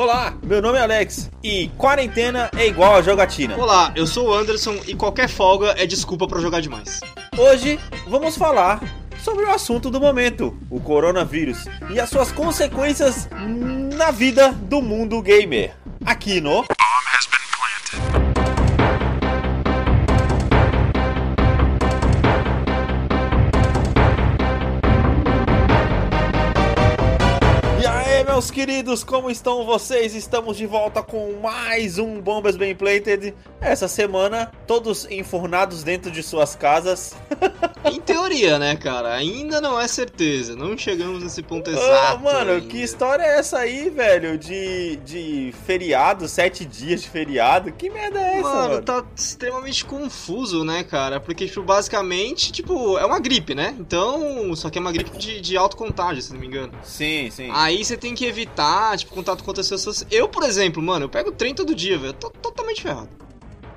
[0.00, 3.54] Olá, meu nome é Alex e quarentena é igual a jogatina.
[3.58, 7.00] Olá, eu sou o Anderson e qualquer folga é desculpa para jogar demais.
[7.36, 7.78] Hoje
[8.08, 8.82] vamos falar
[9.22, 13.28] sobre o assunto do momento, o coronavírus e as suas consequências
[13.94, 15.74] na vida do mundo gamer.
[16.06, 16.64] Aqui no
[28.32, 30.14] meus queridos, como estão vocês?
[30.14, 33.34] Estamos de volta com mais um Bombas Bem Planted.
[33.60, 37.16] Essa semana, todos enfornados dentro de suas casas.
[37.84, 39.14] em teoria, né, cara?
[39.14, 40.54] Ainda não é certeza.
[40.54, 42.20] Não chegamos nesse ponto ah, exato.
[42.20, 42.66] Oh, mano, ainda.
[42.66, 44.38] que história é essa aí, velho?
[44.38, 47.72] De, de feriado, sete dias de feriado?
[47.72, 48.68] Que merda é essa, mano?
[48.74, 51.18] Mano, tá extremamente confuso, né, cara?
[51.18, 53.74] Porque, tipo, basicamente, tipo, é uma gripe, né?
[53.78, 56.72] Então, só que é uma gripe de, de alto contágio, se não me engano.
[56.84, 57.50] Sim, sim.
[57.52, 60.06] Aí você tem que evitar, tipo, contato com outras pessoas.
[60.10, 62.12] Eu, por exemplo, mano, eu pego trem todo dia, velho.
[62.12, 63.08] Tô totalmente ferrado.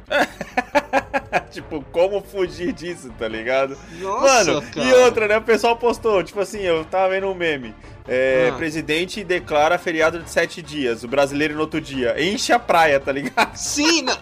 [1.51, 3.77] tipo, como fugir disso, tá ligado?
[3.99, 4.87] Nossa, Mano, cara.
[4.87, 5.37] e outra, né?
[5.37, 7.73] O pessoal postou, tipo assim, eu tava vendo um meme.
[8.07, 8.57] É, ah.
[8.57, 12.21] Presidente declara feriado de sete dias, o brasileiro no outro dia.
[12.21, 13.55] Enche a praia, tá ligado?
[13.55, 14.17] Sim, não,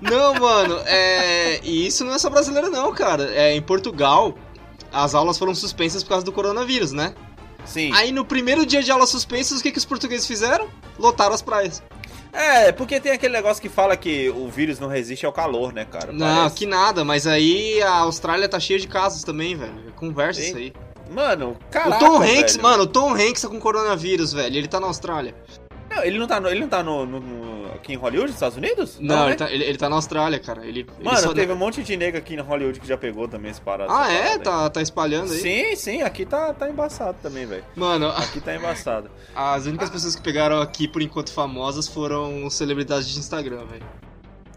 [0.00, 3.30] não mano, é, e isso não é só brasileiro, não, cara.
[3.34, 4.34] É, em Portugal,
[4.92, 7.14] as aulas foram suspensas por causa do coronavírus, né?
[7.64, 7.90] Sim.
[7.94, 10.68] Aí no primeiro dia de aulas suspensas, o que, que os portugueses fizeram?
[10.98, 11.82] Lotaram as praias.
[12.32, 15.84] É, porque tem aquele negócio que fala que o vírus não resiste ao calor, né,
[15.84, 16.12] cara?
[16.12, 16.56] Não, Parece.
[16.56, 19.92] que nada, mas aí a Austrália tá cheia de casos também, velho.
[19.96, 20.48] Conversa Sim.
[20.48, 20.72] isso aí.
[21.10, 22.62] Mano, caraca, O Tom Hanks, velho.
[22.62, 24.56] mano, o Tom Hanks tá com coronavírus, velho.
[24.56, 25.34] Ele tá na Austrália.
[25.88, 27.53] Não, ele não tá, no, ele não tá no, no, no
[27.84, 28.98] aqui em Hollywood, nos Estados Unidos?
[28.98, 29.36] Não, não ele, né?
[29.36, 30.66] tá, ele, ele, tá na Austrália, cara.
[30.66, 33.50] Ele, Mano, ele teve um monte de nega aqui em Hollywood que já pegou também
[33.50, 33.92] esse parado.
[33.92, 34.38] Ah, é?
[34.38, 35.38] Tá, tá espalhando aí?
[35.38, 37.64] Sim, sim, aqui tá, tá embaçado também, velho.
[37.76, 39.10] Mano, aqui tá embaçado.
[39.36, 43.84] As únicas pessoas que pegaram aqui por enquanto famosas foram celebridades de Instagram, velho.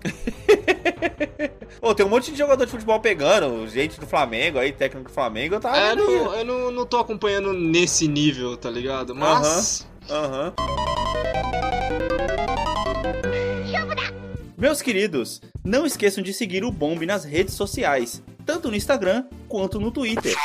[1.82, 5.14] Pô, tem um monte de jogador de futebol pegando, gente do Flamengo aí, técnico do
[5.14, 5.78] Flamengo, eu tava.
[5.78, 9.14] É, não, eu não, não tô acompanhando nesse nível, tá ligado?
[9.14, 9.86] Mas.
[10.10, 10.54] Aham.
[10.58, 10.64] Uh -huh.
[10.64, 12.77] uh -huh.
[14.60, 19.80] Meus queridos, não esqueçam de seguir o Bomb nas redes sociais, tanto no Instagram quanto
[19.80, 20.36] no Twitter.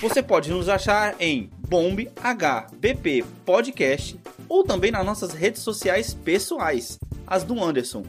[0.00, 4.18] Você pode nos achar em BombHBP Podcast
[4.48, 8.02] ou também nas nossas redes sociais pessoais, as do Anderson,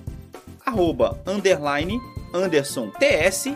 [0.66, 2.00] arroba, underline,
[2.34, 3.48] Anderson TS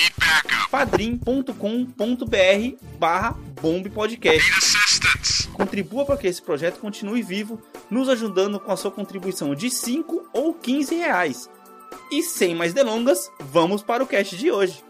[0.71, 1.53] padrim.com.br
[2.99, 4.51] barra Bombe Podcast.
[5.73, 10.29] Contribua para que esse projeto continue vivo, nos ajudando com a sua contribuição de 5
[10.31, 11.49] ou 15 reais.
[12.11, 14.85] E sem mais delongas, vamos para o cast de hoje.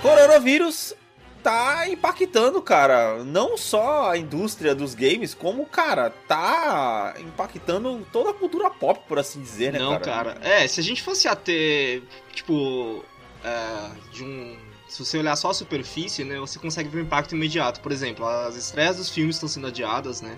[0.00, 0.94] Coronavírus
[1.48, 8.34] tá impactando, cara, não só a indústria dos games, como, cara, tá impactando toda a
[8.34, 10.34] cultura pop, por assim dizer, né, não, cara?
[10.34, 10.46] cara?
[10.46, 12.02] É, se a gente fosse até,
[12.34, 13.02] tipo,
[13.42, 14.58] é, de um...
[14.88, 17.80] Se você olhar só a superfície, né, você consegue ver um impacto imediato.
[17.80, 20.36] Por exemplo, as estreias dos filmes estão sendo adiadas, né?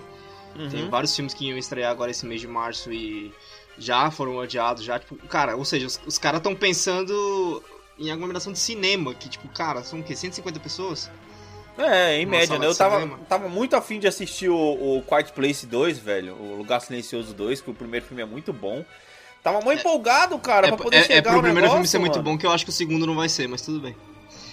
[0.57, 0.69] Uhum.
[0.69, 3.33] Tem vários filmes que iam estrear agora esse mês de março e
[3.77, 7.63] já foram adiados, já, tipo, cara, ou seja, os, os caras estão pensando
[8.01, 10.15] em aglomeração de cinema, que, tipo, cara, são o quê?
[10.15, 11.09] 150 pessoas?
[11.77, 12.67] É, em Uma média, né?
[12.67, 14.57] Eu tava, tava muito afim de assistir o,
[14.97, 16.35] o Quiet Place 2, velho.
[16.35, 18.83] O Lugar Silencioso 2, que o primeiro filme é muito bom.
[19.43, 21.87] Tava muito é, empolgado, cara, é, pra poder é, chegar É pro primeiro negócio, filme
[21.87, 23.95] ser muito bom que eu acho que o segundo não vai ser, mas tudo bem.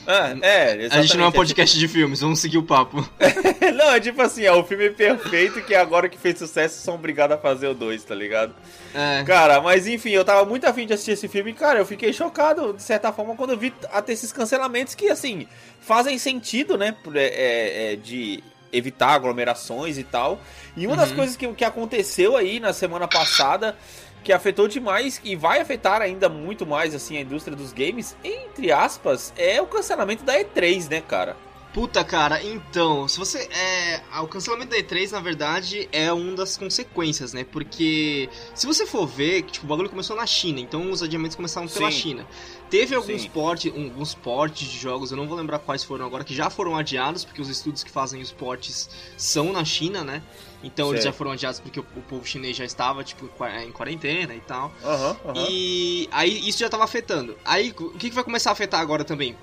[0.06, 3.06] É, é, A gente não é um podcast de filmes, vamos seguir o papo.
[3.76, 7.36] não, é tipo assim, é o filme perfeito que agora que fez sucesso são obrigados
[7.36, 8.54] a fazer o 2, tá ligado?
[8.94, 9.22] É.
[9.24, 12.12] Cara, mas enfim, eu tava muito afim de assistir esse filme e, cara, eu fiquei
[12.12, 15.46] chocado, de certa forma, quando eu vi até esses cancelamentos que, assim,
[15.80, 16.96] fazem sentido, né?
[17.14, 18.42] É, é, é, de
[18.72, 20.40] evitar aglomerações e tal.
[20.76, 21.00] E uma uhum.
[21.00, 23.76] das coisas que, que aconteceu aí na semana passada
[24.22, 28.72] que afetou demais e vai afetar ainda muito mais assim a indústria dos games, entre
[28.72, 31.36] aspas, é o cancelamento da E3, né, cara?
[31.78, 33.48] Puta, cara, então, se você.
[33.52, 37.44] É, o cancelamento da E3, na verdade, é uma das consequências, né?
[37.44, 41.68] Porque se você for ver, tipo, o bagulho começou na China, então os adiamentos começaram
[41.68, 41.96] pela Sim.
[41.96, 42.26] China.
[42.68, 46.34] Teve alguns portes, alguns portes de jogos, eu não vou lembrar quais foram agora, que
[46.34, 50.20] já foram adiados, porque os estúdios que fazem os portes são na China, né?
[50.64, 50.94] Então certo.
[50.94, 53.30] eles já foram adiados porque o, o, povo chinês já estava, tipo,
[53.64, 54.72] em quarentena e tal.
[54.82, 55.46] Uhum, uhum.
[55.48, 57.36] E aí isso já estava afetando.
[57.44, 59.36] Aí o que, que vai começar a afetar agora também?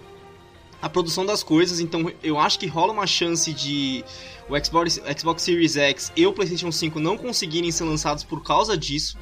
[0.82, 4.04] A produção das coisas, então eu acho que rola uma chance de
[4.50, 8.78] o Xbox, Xbox Series X e o PlayStation 5 não conseguirem ser lançados por causa
[8.78, 9.18] disso.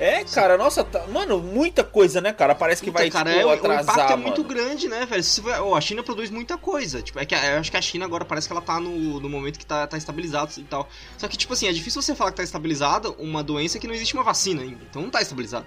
[0.00, 2.54] É, cara, nossa, tá, mano, muita coisa, né, cara?
[2.54, 5.22] Parece que vai cara, tipo, é, atrasar, o impacto é muito grande, né, velho?
[5.22, 7.02] Se, oh, a China produz muita coisa.
[7.02, 9.28] Tipo, é que eu acho que a China agora parece que ela tá no, no
[9.28, 10.88] momento que tá, tá estabilizado e tal.
[11.18, 13.94] Só que, tipo assim, é difícil você falar que tá estabilizada uma doença que não
[13.94, 14.80] existe uma vacina ainda.
[14.88, 15.66] Então não tá estabilizado.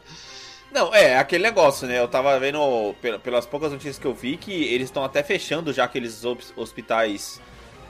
[0.73, 1.99] Não, é, aquele negócio, né?
[1.99, 5.83] Eu tava vendo, pelas poucas notícias que eu vi, que eles estão até fechando já
[5.83, 6.23] aqueles
[6.55, 7.39] hospitais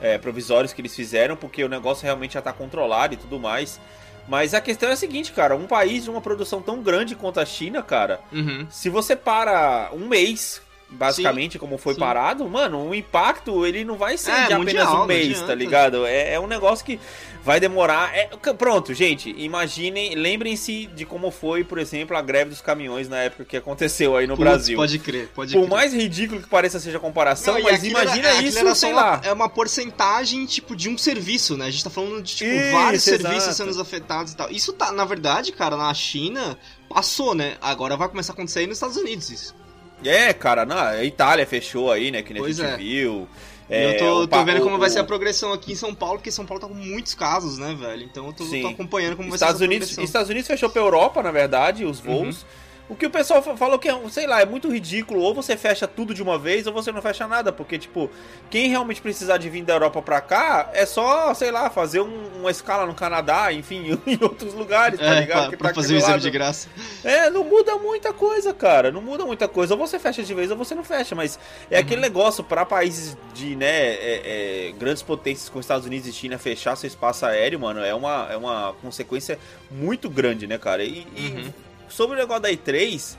[0.02, 3.80] é, provisórios que eles fizeram, porque o negócio realmente já tá controlado e tudo mais.
[4.28, 7.40] Mas a questão é a seguinte, cara, um país de uma produção tão grande quanto
[7.40, 8.66] a China, cara, uhum.
[8.70, 10.60] se você para um mês
[10.94, 12.00] basicamente, sim, como foi sim.
[12.00, 15.54] parado, mano, o impacto ele não vai ser é, de apenas mundial, um mês, tá
[15.54, 16.06] ligado?
[16.06, 16.98] É, é, um negócio que
[17.44, 18.14] vai demorar.
[18.16, 23.18] É, pronto, gente, imaginem, lembrem-se de como foi, por exemplo, a greve dos caminhões na
[23.18, 24.76] época que aconteceu aí no Putz, Brasil.
[24.76, 25.70] Pode crer, pode Por crer.
[25.70, 29.02] mais ridículo que pareça seja a comparação, não, mas imagina era, isso, era sei uma,
[29.02, 29.20] lá.
[29.22, 31.66] É uma porcentagem, tipo, de um serviço, né?
[31.66, 33.22] A gente tá falando de, tipo, isso, vários exato.
[33.22, 34.50] serviços sendo afetados e tal.
[34.50, 36.58] Isso tá, na verdade, cara, na China,
[36.88, 37.56] passou, né?
[37.60, 39.63] Agora vai começar a acontecer aí nos Estados Unidos isso.
[40.04, 42.22] É, cara, na Itália fechou aí, né?
[42.22, 42.76] Que nem pois a gente é.
[42.76, 43.28] viu.
[43.68, 46.30] É, eu tô, tô vendo como vai ser a progressão aqui em São Paulo, porque
[46.30, 48.02] São Paulo tá com muitos casos, né, velho?
[48.04, 51.22] Então eu tô, tô acompanhando como Estados vai ser Unidos, Estados Unidos fechou pra Europa,
[51.22, 52.42] na verdade, os voos.
[52.42, 52.48] Uhum.
[52.86, 55.20] O que o pessoal falou que é, sei lá, é muito ridículo.
[55.20, 57.50] Ou você fecha tudo de uma vez, ou você não fecha nada.
[57.50, 58.10] Porque, tipo,
[58.50, 62.28] quem realmente precisar de vir da Europa pra cá, é só, sei lá, fazer um,
[62.40, 65.48] uma escala no Canadá, enfim, em outros lugares, tá é, ligado?
[65.48, 66.68] Pra, pra tá fazer o exame de graça.
[67.02, 68.92] É, não muda muita coisa, cara.
[68.92, 69.74] Não muda muita coisa.
[69.74, 71.14] Ou você fecha de vez, ou você não fecha.
[71.14, 71.38] Mas
[71.70, 71.80] é uhum.
[71.80, 76.36] aquele negócio para países de, né, é, é, grandes potências como Estados Unidos e China
[76.38, 79.38] fechar seu espaço aéreo, mano, é uma, é uma consequência
[79.70, 80.84] muito grande, né, cara?
[80.84, 81.50] E, uhum.
[81.50, 83.16] e sobre o negócio da E3,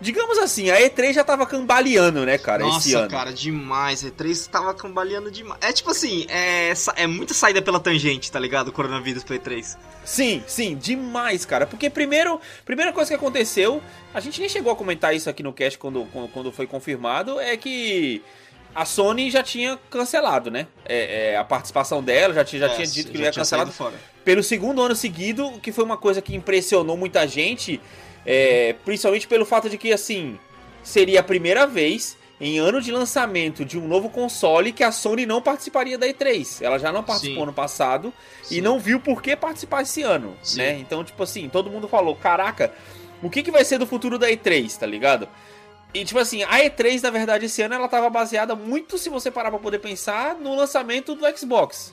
[0.00, 3.10] digamos assim, a E3 já tava cambaleando, né, cara, Nossa, esse ano.
[3.10, 4.04] cara, demais.
[4.04, 5.60] A E3 tava cambaleando demais.
[5.62, 8.68] É tipo assim, é, é muita saída pela tangente, tá ligado?
[8.68, 9.76] O coronavírus pra E3.
[10.04, 11.66] Sim, sim, demais, cara.
[11.66, 13.82] Porque primeiro, primeira coisa que aconteceu,
[14.14, 17.56] a gente nem chegou a comentar isso aqui no cast quando, quando foi confirmado, é
[17.56, 18.22] que
[18.74, 20.66] a Sony já tinha cancelado, né?
[20.84, 23.72] É, é, a participação dela, já tinha, já é, tinha dito que já ia cancelado.
[23.72, 23.94] Fora.
[24.24, 27.80] Pelo segundo ano seguido, que foi uma coisa que impressionou muita gente,
[28.24, 30.38] é, principalmente pelo fato de que, assim,
[30.82, 35.26] seria a primeira vez em ano de lançamento de um novo console que a Sony
[35.26, 36.62] não participaria da E3.
[36.62, 37.46] Ela já não participou Sim.
[37.46, 38.56] no passado Sim.
[38.56, 40.58] e não viu por que participar esse ano, Sim.
[40.58, 40.78] né?
[40.78, 42.72] Então, tipo assim, todo mundo falou, caraca,
[43.22, 45.28] o que, que vai ser do futuro da E3, tá ligado?
[45.92, 49.30] E, tipo assim, a E3, na verdade, esse ano ela tava baseada muito, se você
[49.30, 51.92] parar pra poder pensar, no lançamento do Xbox.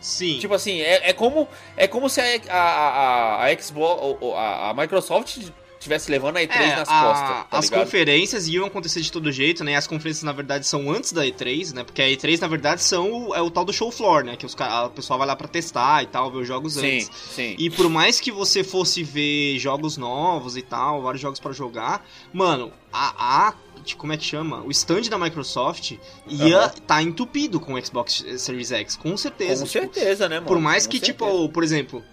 [0.00, 0.38] Sim.
[0.38, 4.74] Tipo assim, é, é como é como se a, a, a, a Xbox, a, a
[4.74, 7.28] Microsoft estivesse levando a E3 é, nas a, costas.
[7.28, 7.84] Tá as ligado?
[7.84, 9.76] conferências iam acontecer de todo jeito, né?
[9.76, 11.84] As conferências, na verdade, são antes da E3, né?
[11.84, 14.36] Porque a E3, na verdade, são é o tal do show floor, né?
[14.36, 17.10] Que os, o pessoal vai lá pra testar e tal, ver os jogos sim, antes.
[17.30, 17.54] Sim.
[17.58, 22.06] E por mais que você fosse ver jogos novos e tal, vários jogos para jogar,
[22.32, 23.54] mano, a, a
[23.94, 24.62] como é que chama?
[24.62, 25.92] O stand da Microsoft
[26.26, 26.68] ia uhum.
[26.86, 29.64] tá entupido com o Xbox Series X, com certeza.
[29.64, 30.46] Com tipo, certeza, né, mano?
[30.48, 31.42] Por mais com que, tipo, certeza.
[31.42, 32.04] tipo, por exemplo,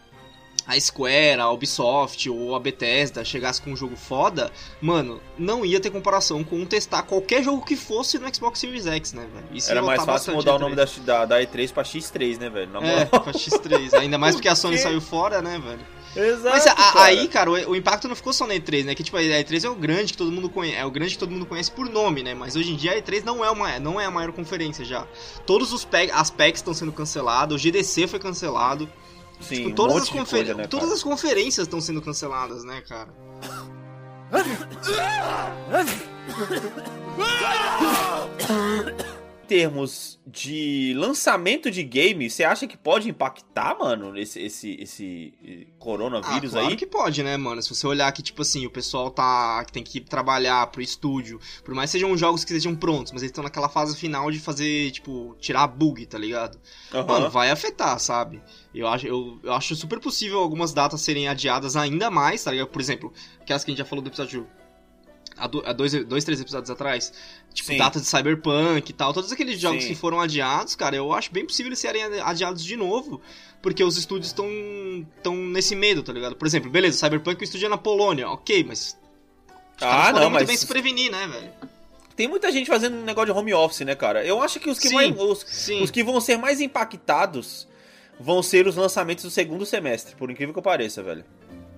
[0.66, 4.52] a Square, a Ubisoft ou a Bethesda chegasse com um jogo foda,
[4.82, 9.14] mano, não ia ter comparação com testar qualquer jogo que fosse no Xbox Series X,
[9.14, 9.48] né, velho?
[9.52, 12.72] Isso Era mais fácil mudar o nome da, da, da, E3 pra X3, né, velho?
[12.82, 13.94] é, pra X3.
[13.96, 15.82] Ainda mais porque a Sony saiu fora, né, velho?
[16.16, 17.06] Exato, Mas a, cara.
[17.06, 18.94] aí, cara, o, o, impacto não ficou só na E3, né?
[18.94, 21.18] Que tipo, a E3 é o grande que todo mundo conhece, é o grande que
[21.18, 22.36] todo mundo conhece por nome, né?
[22.36, 25.08] Mas hoje em dia a E3 não é uma não é a maior conferência já.
[25.46, 28.88] Todos os as packs estão sendo cancelados, o GDC foi cancelado.
[29.44, 33.14] Sim, tipo, todas, um as coisa, né, todas as conferências estão sendo canceladas, né, cara?
[39.44, 45.68] em termos de lançamento de game, você acha que pode impactar, mano, esse, esse, esse
[45.78, 46.76] coronavírus ah, claro aí?
[46.78, 47.62] que pode, né, mano?
[47.62, 49.64] Se você olhar que, tipo assim, o pessoal tá.
[49.66, 53.22] que tem que trabalhar pro estúdio, por mais que sejam jogos que sejam prontos, mas
[53.22, 56.58] eles estão naquela fase final de fazer, tipo, tirar bug, tá ligado?
[56.94, 57.06] Uhum.
[57.06, 58.42] Mano, vai afetar, sabe?
[58.74, 62.70] Eu acho, eu, eu acho super possível algumas datas serem adiadas ainda mais, tá ligado?
[62.70, 64.48] Por exemplo, aquelas que a gente já falou do episódio
[65.38, 67.12] há, dois, dois, três episódios atrás.
[67.54, 67.78] Tipo, Sim.
[67.78, 69.14] data de Cyberpunk e tal.
[69.14, 69.90] Todos aqueles jogos Sim.
[69.90, 73.22] que foram adiados, cara, eu acho bem possível eles serem adiados de novo.
[73.62, 74.46] Porque os estúdios estão
[75.24, 76.36] tão nesse medo, tá ligado?
[76.36, 78.98] Por exemplo, beleza, Cyberpunk o estúdio é na Polônia, ok, mas.
[79.80, 80.46] Ah, não, mas.
[80.46, 81.50] bem se prevenir, né, velho?
[82.16, 84.24] Tem muita gente fazendo um negócio de home office, né, cara?
[84.26, 87.68] Eu acho que os que, sim, mais, os, os que vão ser mais impactados
[88.20, 91.26] vão ser os lançamentos do segundo semestre, por incrível que pareça, velho.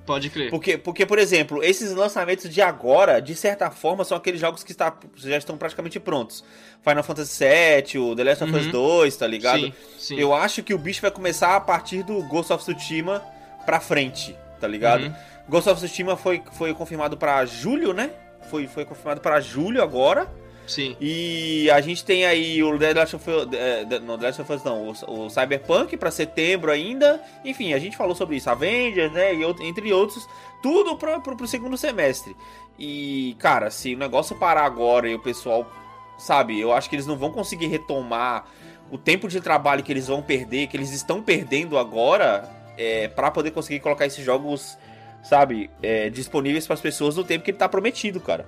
[0.05, 0.49] Pode crer.
[0.49, 4.71] Porque, porque, por exemplo, esses lançamentos de agora, de certa forma, são aqueles jogos que
[4.71, 6.43] está, já estão praticamente prontos.
[6.83, 9.19] Final Fantasy VII, o The Last of Us 2, uhum.
[9.19, 9.61] tá ligado?
[9.61, 10.19] Sim, sim.
[10.19, 13.23] Eu acho que o bicho vai começar a partir do Ghost of Tsushima
[13.65, 15.05] pra frente, tá ligado?
[15.05, 15.13] Uhum.
[15.49, 18.11] Ghost of Tsushima foi, foi confirmado para julho, né?
[18.49, 20.31] Foi, foi confirmado para julho agora.
[20.67, 20.95] Sim.
[20.99, 24.53] E a gente tem aí o The Last of Us, é, não, The Last of
[24.53, 27.21] Us não, o, o Cyberpunk para setembro ainda.
[27.43, 30.27] Enfim, a gente falou sobre isso, Avengers, né, e entre outros,
[30.61, 32.35] tudo para pro segundo semestre.
[32.77, 35.69] E, cara, se o negócio parar agora e o pessoal,
[36.17, 38.45] sabe, eu acho que eles não vão conseguir retomar
[38.91, 43.31] o tempo de trabalho que eles vão perder, que eles estão perdendo agora, é, para
[43.31, 44.77] poder conseguir colocar esses jogos,
[45.23, 48.47] sabe, é, disponíveis para as pessoas no tempo que ele tá prometido, cara.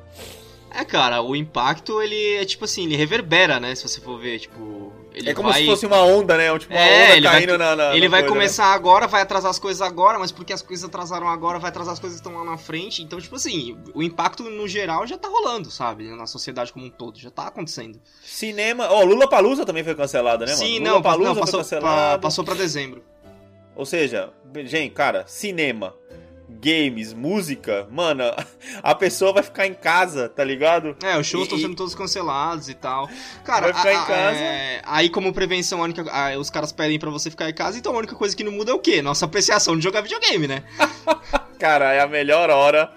[0.72, 3.74] É, cara, o impacto, ele é tipo assim, ele reverbera, né?
[3.76, 4.94] Se você for ver, tipo.
[5.14, 5.62] é como vai...
[5.62, 6.58] se fosse uma onda, né?
[6.60, 8.40] Tipo, uma é, onda caindo vai, na, na, Ele vai coisa, né?
[8.40, 8.76] começar né?
[8.76, 12.00] agora, vai atrasar as coisas agora, mas porque as coisas atrasaram agora, vai atrasar as
[12.00, 13.02] coisas que estão lá na frente.
[13.02, 16.04] Então, tipo assim, o impacto no geral já tá rolando, sabe?
[16.16, 18.00] Na sociedade como um todo, já tá acontecendo.
[18.24, 18.88] Cinema.
[18.90, 20.66] Ó, oh, Lula Palusa também foi cancelada, né, mano?
[20.66, 23.04] Sim, Lula não, Palusa não, passou, pra, passou pra dezembro.
[23.76, 24.34] Ou seja,
[24.66, 25.94] gente, cara, cinema
[26.50, 28.24] games, música, mano,
[28.82, 30.96] a pessoa vai ficar em casa, tá ligado?
[31.04, 33.10] É, os shows estão sendo todos cancelados e tal.
[33.44, 34.40] Cara, vai ficar a, em casa.
[34.40, 37.78] É, aí, como prevenção, a única, a, os caras pedem para você ficar em casa,
[37.78, 39.02] então a única coisa que não muda é o quê?
[39.02, 40.64] Nossa apreciação de jogar videogame, né?
[41.60, 42.92] Cara, é a melhor hora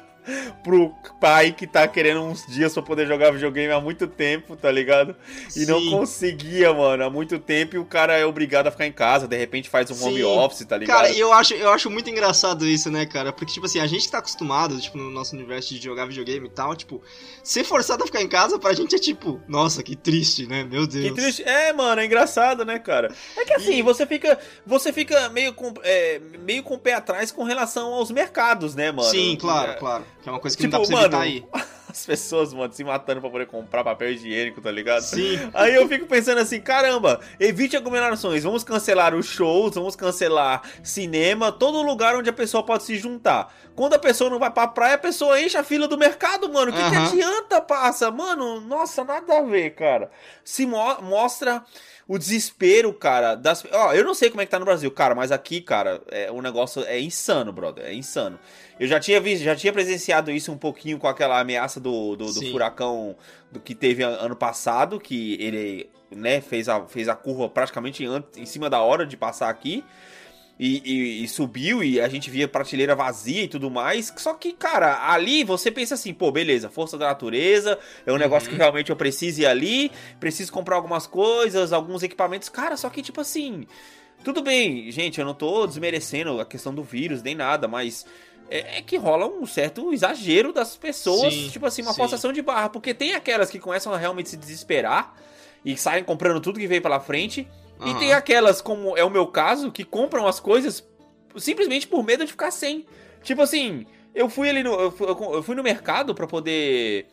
[0.62, 4.70] pro pai que tá querendo uns dias pra poder jogar videogame há muito tempo, tá
[4.70, 5.16] ligado?
[5.48, 5.66] E Sim.
[5.66, 9.26] não conseguia, mano, há muito tempo e o cara é obrigado a ficar em casa,
[9.26, 10.06] de repente faz um Sim.
[10.08, 10.96] home office, tá ligado?
[10.96, 13.32] Cara, eu acho, eu acho muito engraçado isso, né, cara?
[13.32, 16.46] Porque, tipo assim, a gente que tá acostumado, tipo, no nosso universo de jogar videogame
[16.46, 17.02] e tal, tipo,
[17.42, 20.64] ser forçado a ficar em casa pra gente é tipo, nossa, que triste, né?
[20.64, 21.04] Meu Deus.
[21.04, 21.42] Que triste.
[21.42, 23.14] É, mano, é engraçado, né, cara?
[23.36, 23.82] É que assim, e...
[23.82, 28.10] você fica, você fica meio com, é, meio com o pé atrás com relação aos
[28.10, 29.08] mercados, né, mano?
[29.08, 29.74] Sim, claro, é...
[29.74, 30.04] claro.
[30.22, 31.44] Que é uma coisa que tipo, não dá pra você mano, aí.
[31.90, 35.02] As pessoas, mano, se matando pra poder comprar papel higiênico, tá ligado?
[35.02, 35.50] Sim.
[35.52, 41.50] Aí eu fico pensando assim, caramba, evite aglomerações, vamos cancelar os shows, vamos cancelar cinema,
[41.50, 43.52] todo lugar onde a pessoa pode se juntar.
[43.74, 46.70] Quando a pessoa não vai pra praia, a pessoa enche a fila do mercado, mano.
[46.70, 46.90] O que, uhum.
[46.90, 48.10] que adianta, passa?
[48.10, 50.10] Mano, nossa, nada a ver, cara.
[50.44, 51.64] Se mo mostra
[52.10, 53.64] o desespero, cara, das.
[53.70, 56.28] Ó, eu não sei como é que tá no Brasil, cara, mas aqui, cara, é,
[56.28, 57.84] o negócio é insano, brother.
[57.84, 58.36] É insano.
[58.80, 62.32] Eu já tinha visto, já tinha presenciado isso um pouquinho com aquela ameaça do, do,
[62.32, 63.14] do furacão
[63.52, 68.24] do que teve ano passado, que ele né, fez, a, fez a curva praticamente em,
[68.38, 69.84] em cima da hora de passar aqui.
[70.62, 74.12] E, e, e, subiu e a gente via prateleira vazia e tudo mais.
[74.18, 78.20] Só que, cara, ali você pensa assim, pô, beleza, força da natureza, é um uhum.
[78.20, 79.90] negócio que realmente eu preciso ir ali,
[80.20, 82.50] preciso comprar algumas coisas, alguns equipamentos.
[82.50, 83.66] Cara, só que, tipo assim,
[84.22, 88.04] tudo bem, gente, eu não tô desmerecendo a questão do vírus nem nada, mas
[88.50, 91.96] é, é que rola um certo exagero das pessoas, sim, tipo assim, uma sim.
[91.96, 95.14] forçação de barra, porque tem aquelas que começam a realmente se desesperar
[95.64, 97.48] e saem comprando tudo que veio pela frente.
[97.80, 97.88] Uhum.
[97.88, 100.84] E tem aquelas, como é o meu caso, que compram as coisas
[101.36, 102.84] simplesmente por medo de ficar sem.
[103.22, 104.72] Tipo assim, eu fui ali no.
[104.72, 107.06] Eu fui, eu fui no mercado para poder.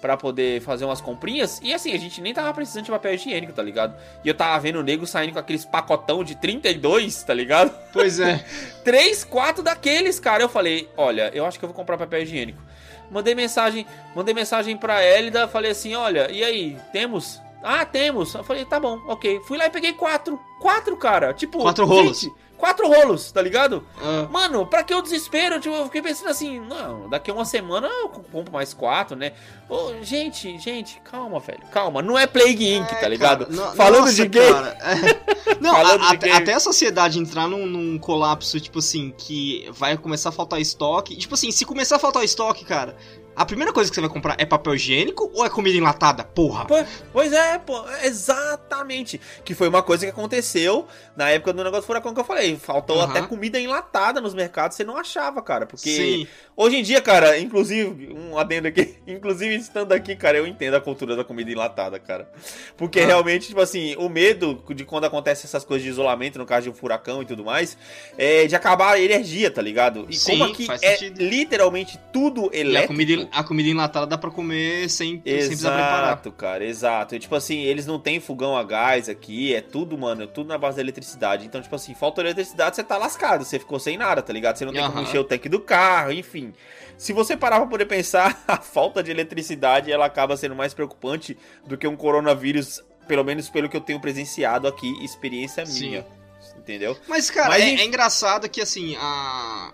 [0.00, 1.60] para poder fazer umas comprinhas.
[1.62, 3.96] E assim, a gente nem tava precisando de papel higiênico, tá ligado?
[4.24, 7.72] E eu tava vendo o nego saindo com aqueles pacotão de 32, tá ligado?
[7.92, 8.44] Pois é.
[8.84, 10.42] Três, quatro daqueles, cara.
[10.42, 12.60] Eu falei, olha, eu acho que eu vou comprar papel higiênico.
[13.10, 17.40] Mandei mensagem, mandei mensagem pra Elida, falei assim, olha, e aí, temos?
[17.64, 18.34] Ah, temos.
[18.34, 19.40] Eu falei, tá bom, ok.
[19.40, 20.38] Fui lá e peguei quatro.
[20.60, 21.32] Quatro, cara.
[21.32, 21.60] Tipo.
[21.60, 22.20] Quatro rolos.
[22.20, 23.86] Gente, quatro rolos, tá ligado?
[24.00, 24.28] Ah.
[24.30, 25.60] Mano, pra que o desespero?
[25.60, 29.32] Tipo, eu fiquei pensando assim, não, daqui a uma semana eu compro mais quatro, né?
[29.68, 31.60] Oh, gente, gente, calma, velho.
[31.72, 32.02] Calma.
[32.02, 33.46] Não é Plague Inc, é, tá ligado?
[33.46, 34.42] Cara, no, Falando nossa, de gay.
[34.42, 35.54] É.
[35.60, 40.28] Não, a, de até a sociedade entrar num, num, colapso, tipo assim, que vai começar
[40.28, 41.16] a faltar estoque.
[41.16, 42.96] Tipo assim, se começar a faltar estoque, cara,
[43.36, 46.24] a primeira coisa que você vai comprar é papel higiênico ou é comida enlatada?
[46.24, 46.66] Porra!
[47.12, 49.20] Pois é, pô, exatamente.
[49.44, 50.86] Que foi uma coisa que aconteceu
[51.16, 52.56] na época do negócio furacão que eu falei.
[52.56, 53.02] Faltou uhum.
[53.02, 55.66] até comida enlatada nos mercados, você não achava, cara.
[55.66, 56.28] Porque Sim.
[56.56, 60.80] hoje em dia, cara, inclusive, um adendo aqui, inclusive estando aqui, cara, eu entendo a
[60.80, 62.30] cultura da comida enlatada, cara.
[62.76, 63.06] Porque ah.
[63.06, 66.70] realmente, tipo assim, o medo de quando acontece essas coisas de isolamento, no caso de
[66.70, 67.76] um furacão e tudo mais,
[68.16, 70.06] é de acabar a energia, tá ligado?
[70.08, 74.88] E Sim, como aqui é literalmente tudo elétrico comida, a comida enlatada dá pra comer
[74.88, 76.04] sem, sem precisar preparar.
[76.04, 77.14] Exato, cara, exato.
[77.14, 80.58] E, tipo assim, eles não têm fogão a gás aqui, é tudo, mano, tudo na
[80.58, 81.46] base da eletricidade.
[81.46, 84.56] Então, tipo assim, falta eletricidade, você tá lascado, você ficou sem nada, tá ligado?
[84.56, 85.02] Você não tem como Aham.
[85.02, 86.52] encher o tanque do carro, enfim.
[86.96, 91.36] Se você parar pra poder pensar, a falta de eletricidade, ela acaba sendo mais preocupante
[91.66, 95.88] do que um coronavírus, pelo menos pelo que eu tenho presenciado aqui, experiência Sim.
[95.90, 96.06] minha.
[96.58, 96.96] Entendeu?
[97.06, 99.72] Mas, cara, Mas, é, é engraçado que, assim, a...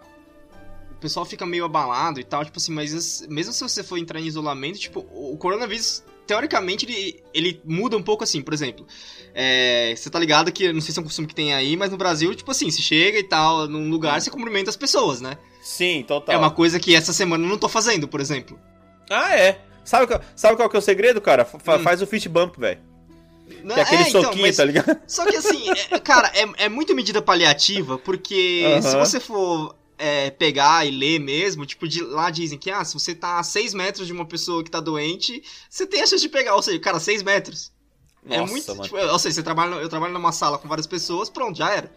[1.00, 3.96] o pessoal fica meio abalado e tal, tipo assim, mas es- mesmo se você for
[3.96, 8.86] entrar em isolamento, tipo, o coronavírus, teoricamente, ele, ele muda um pouco assim, por exemplo,
[9.34, 11.90] é, você tá ligado que, não sei se é um costume que tem aí, mas
[11.90, 15.38] no Brasil, tipo assim, se chega e tal, num lugar, você cumprimenta as pessoas, né?
[15.62, 16.34] Sim, total.
[16.34, 18.58] É uma coisa que essa semana eu não tô fazendo, por exemplo.
[19.08, 19.58] Ah, é.
[19.84, 21.44] Sabe, qual- sabe qual que é o segredo, cara?
[21.46, 21.82] Fa- Hum.
[21.82, 22.78] Faz o fist bump, velho.
[23.64, 25.00] Não, Que é aquele é, então, soquinho, mas- tá ligado?
[25.06, 28.82] Só que assim, é- cara, é, é muito medida paliativa, porque Aham.
[28.82, 32.94] se você for é, pegar e ler mesmo, tipo, de, lá dizem que, ah, se
[32.94, 36.22] você tá a 6 metros de uma pessoa que tá doente, você tem a chance
[36.22, 36.54] de pegar.
[36.56, 37.70] Ou seja, cara, 6 metros.
[38.28, 38.68] é Nossa, muito.
[38.68, 38.82] mano.
[38.82, 41.92] Tipo, ou seja, você trabalha, eu trabalho numa sala com várias pessoas, pronto, já era.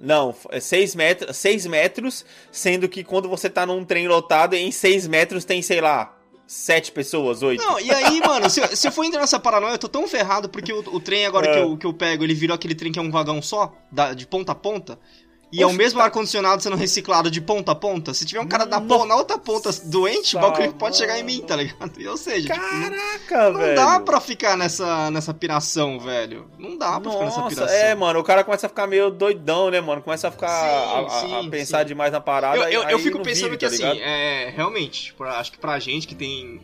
[0.00, 4.70] Não, é 6 metros, seis metros, sendo que quando você tá num trem lotado, em
[4.72, 6.14] 6 metros tem, sei lá,
[6.46, 7.62] 7 pessoas, 8.
[7.62, 10.06] Não, e aí, mano, se, eu- se eu for entrar nessa paranoia, eu tô tão
[10.06, 11.52] ferrado porque o, o trem agora É.
[11.54, 14.12] que, eu, que eu pego, ele virou aquele trem que é um vagão só, da-
[14.12, 14.98] de ponta a ponta.
[15.54, 18.12] E é o mesmo ar-condicionado sendo reciclado de ponta a ponta.
[18.12, 21.18] Se tiver um cara da Nossa, pon- na outra ponta doente, o bagulho pode chegar
[21.18, 21.92] em mim, tá ligado?
[22.00, 23.76] E, Ou seja, tipo, não, Caraca, não velho.
[23.76, 26.50] dá pra ficar nessa, nessa piração, velho.
[26.58, 27.76] Não dá pra ficar nessa Nossa, piração.
[27.76, 30.02] é, mano, o cara começa a ficar meio doidão, né, mano?
[30.02, 30.48] Começa a ficar.
[30.50, 31.86] a, a- Sim, a sim, pensar sim.
[31.86, 32.56] demais na parada.
[32.70, 35.58] Eu, eu, eu fico não pensando vive, que tá assim, é, realmente, tipo, acho que
[35.58, 36.60] pra gente que tem,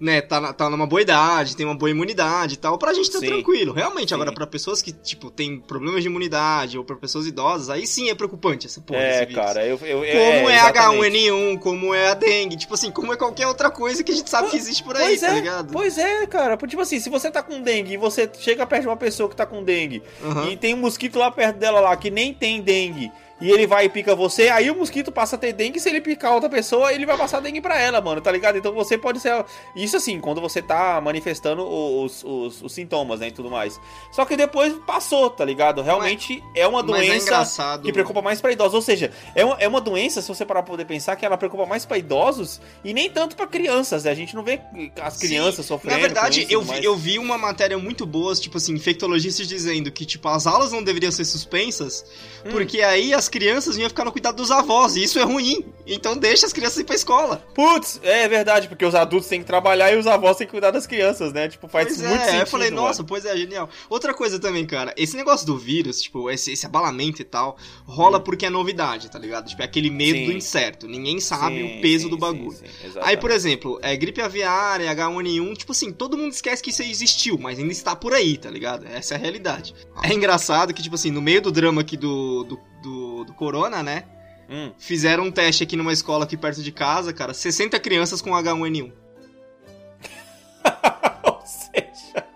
[0.00, 3.18] né, tá, tá numa boa idade, tem uma boa imunidade e tal, pra gente tá
[3.18, 3.26] Sim.
[3.26, 3.72] tranquilo.
[3.72, 4.14] Realmente, Sim.
[4.14, 8.08] agora pra pessoas que, tipo, tem problemas de imunidade ou pra pessoas idosas, aí sim
[8.08, 9.76] é preocupante essa porra É, cara, eu.
[9.82, 11.16] eu Como é, é, exatamente.
[11.28, 14.30] H1N1, como é a dengue, tipo assim, como é qualquer outra coisa que a gente
[14.30, 15.72] sabe que existe por aí, Pois tá é, ligado?
[15.72, 16.56] pois é, cara.
[16.56, 19.34] Tipo assim, se você tá com dengue e você chega perto de uma pessoa que
[19.36, 20.50] tá com dengue Aham.
[20.50, 23.84] e tem um mosquito lá perto dela lá que nem tem dengue e ele vai
[23.84, 26.92] e pica você, aí o mosquito passa a ter dengue, se ele picar outra pessoa,
[26.92, 28.58] ele vai passar dengue pra ela, mano, tá ligado?
[28.58, 29.44] Então você pode ser.
[29.76, 33.80] Isso assim, quando você tá manifestando os, os, os sintomas, né, e tudo mais.
[34.10, 35.82] Só que depois passou, tá ligado?
[35.82, 37.82] Realmente é uma Mas é doença engraçado.
[37.82, 38.74] que preocupa mais pra idosos.
[38.74, 41.36] Ou seja, é uma, é uma doença, se você parar pra poder pensar, que ela
[41.36, 44.10] preocupa mais pra idosos e nem tanto pra crianças, né?
[44.10, 44.60] A gente não vê
[45.00, 45.94] as Sim, crianças sofrendo.
[45.96, 50.04] Na verdade, eu vi, eu vi uma matéria muito boa, tipo assim, infectologistas dizendo que,
[50.04, 52.04] tipo, as aulas não deveriam ser suspensas,
[52.44, 52.50] Hum.
[52.50, 55.64] porque aí as crianças iam ficar no cuidado dos avós, e isso é ruim.
[55.86, 57.44] Então deixa as crianças ir pra escola.
[57.54, 60.70] Putz, é verdade, porque os adultos têm que trabalhar e os avós têm que cuidar
[60.70, 61.48] das crianças, né?
[61.48, 62.40] Tipo, faz pois muito é, sentido.
[62.40, 62.82] eu falei, mano.
[62.82, 63.68] nossa, pois é, genial.
[63.88, 68.20] Outra coisa também, cara, esse negócio do vírus, tipo, esse, esse abalamento e tal, rola
[68.20, 69.48] porque é novidade, tá ligado?
[69.48, 70.26] Tipo, é aquele medo Sim.
[70.26, 70.86] do incerto.
[70.86, 72.58] Ninguém sabe Sim, o peso sim, do bagulho.
[73.02, 77.38] Aí, por exemplo, é, gripe aviária, H1N1, tipo assim, todo mundo esquece que isso existiu,
[77.38, 78.86] mas ainda está por aí, tá ligado?
[78.86, 79.74] Essa é a realidade.
[80.02, 83.82] É engraçado que, tipo assim, no meio do drama aqui do, do, do, do Corona,
[83.82, 84.04] né?
[84.48, 84.72] Hum.
[84.78, 88.92] Fizeram um teste aqui numa escola aqui perto de casa, cara, 60 crianças com H1N1.
[91.24, 92.26] Ou seja,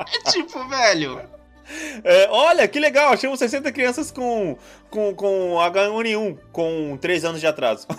[0.00, 1.20] É tipo, velho.
[2.04, 4.56] É, olha, que legal, achamos 60 crianças com,
[4.90, 7.86] com, com H1N1, com 3 anos de atraso.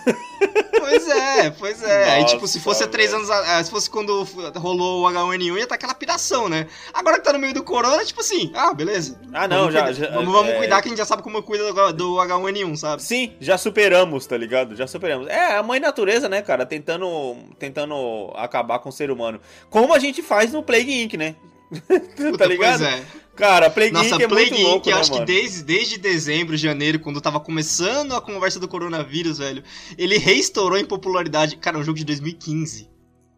[0.82, 2.10] Pois é, pois é.
[2.10, 3.22] Aí, tipo, se Nossa, fosse há três velho.
[3.22, 3.30] anos.
[3.30, 4.24] a- ah, Se fosse quando
[4.56, 6.66] rolou o H1N1, ia estar aquela piração, né?
[6.92, 9.16] Agora que tá no meio do corona, tipo assim, ah, beleza.
[9.32, 9.82] Ah, não, Vamos já.
[9.84, 12.14] cuidar- já- vamos vamos é, cuidar que a gente já sabe como cuida do, do
[12.20, 13.00] H1N1, sabe?
[13.02, 14.74] Sim, já superamos, tá ligado?
[14.74, 15.28] Já superamos.
[15.28, 19.40] É, a mãe natureza, né, cara, tentando, tentando acabar com o ser humano.
[19.70, 21.36] Como a gente faz no Plague Inc, né?
[22.36, 22.80] Tá ligado?
[22.80, 23.02] Pois é.
[23.34, 25.24] Cara, Plague Nossa, Inc é Plague muito louco, né, acho mano?
[25.24, 29.62] que desde, desde dezembro, janeiro, quando tava começando a conversa do coronavírus, velho,
[29.96, 31.56] ele reestourou em popularidade.
[31.56, 32.90] Cara, é um jogo de 2015.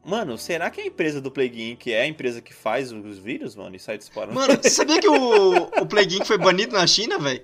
[0.04, 3.56] Mano, será que a empresa do Plague Inc é a empresa que faz os vírus,
[3.56, 4.34] mano, e sai disparando?
[4.34, 7.42] Mano, você sabia que o, o Plague Inc foi banido na China, velho?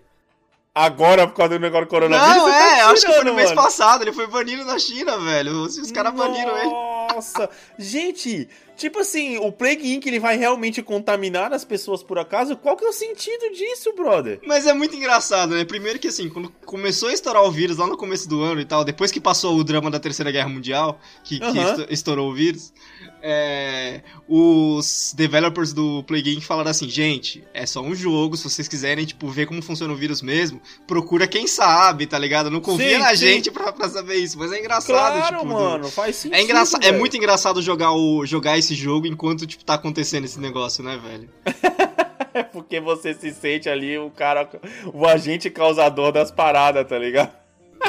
[0.75, 2.37] Agora, por causa do negócio do coronavírus?
[2.37, 3.63] Não, tá é, acho que foi no tirando, mês mano.
[3.63, 5.63] passado, ele foi banido na China, velho.
[5.63, 6.71] Os, os caras baniram ele.
[7.13, 12.57] Nossa, gente, tipo assim, o Plague Inc ele vai realmente contaminar as pessoas por acaso?
[12.57, 14.41] Qual que é o sentido disso, brother?
[14.47, 15.65] Mas é muito engraçado, né?
[15.65, 18.65] Primeiro que assim, quando começou a estourar o vírus lá no começo do ano e
[18.65, 22.73] tal, depois que passou o drama da Terceira Guerra Mundial, que, que estourou o vírus,
[23.23, 28.67] é, os developers do Plague Inc falaram assim, gente, é só um jogo, se vocês
[28.69, 32.51] quiserem, tipo, ver como funciona o vírus mesmo, procura quem sabe, tá ligado?
[32.51, 33.17] Não confia Sim, na sim.
[33.17, 35.49] gente pra, pra saber isso, mas é engraçado, Claro, tipo...
[35.49, 36.39] do- mano, faz sentido.
[36.39, 40.41] É, engraçado, é muito engraçado jogar, o, jogar esse jogo enquanto, tipo, tá acontecendo esse
[40.41, 41.29] negócio, né, velho?
[42.35, 44.49] É porque você se sente ali o cara,
[44.93, 47.33] o agente causador das paradas, tá ligado?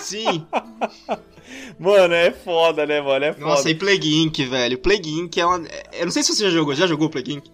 [0.02, 0.46] Sim.
[1.78, 3.26] Mano, é foda, né, mano?
[3.26, 3.46] É foda.
[3.46, 4.78] Nossa, e Plague Inc, velho.
[4.78, 5.68] Plague Inc é uma.
[5.92, 6.74] Eu não sei se você já jogou.
[6.74, 7.48] Já jogou Plague Inc?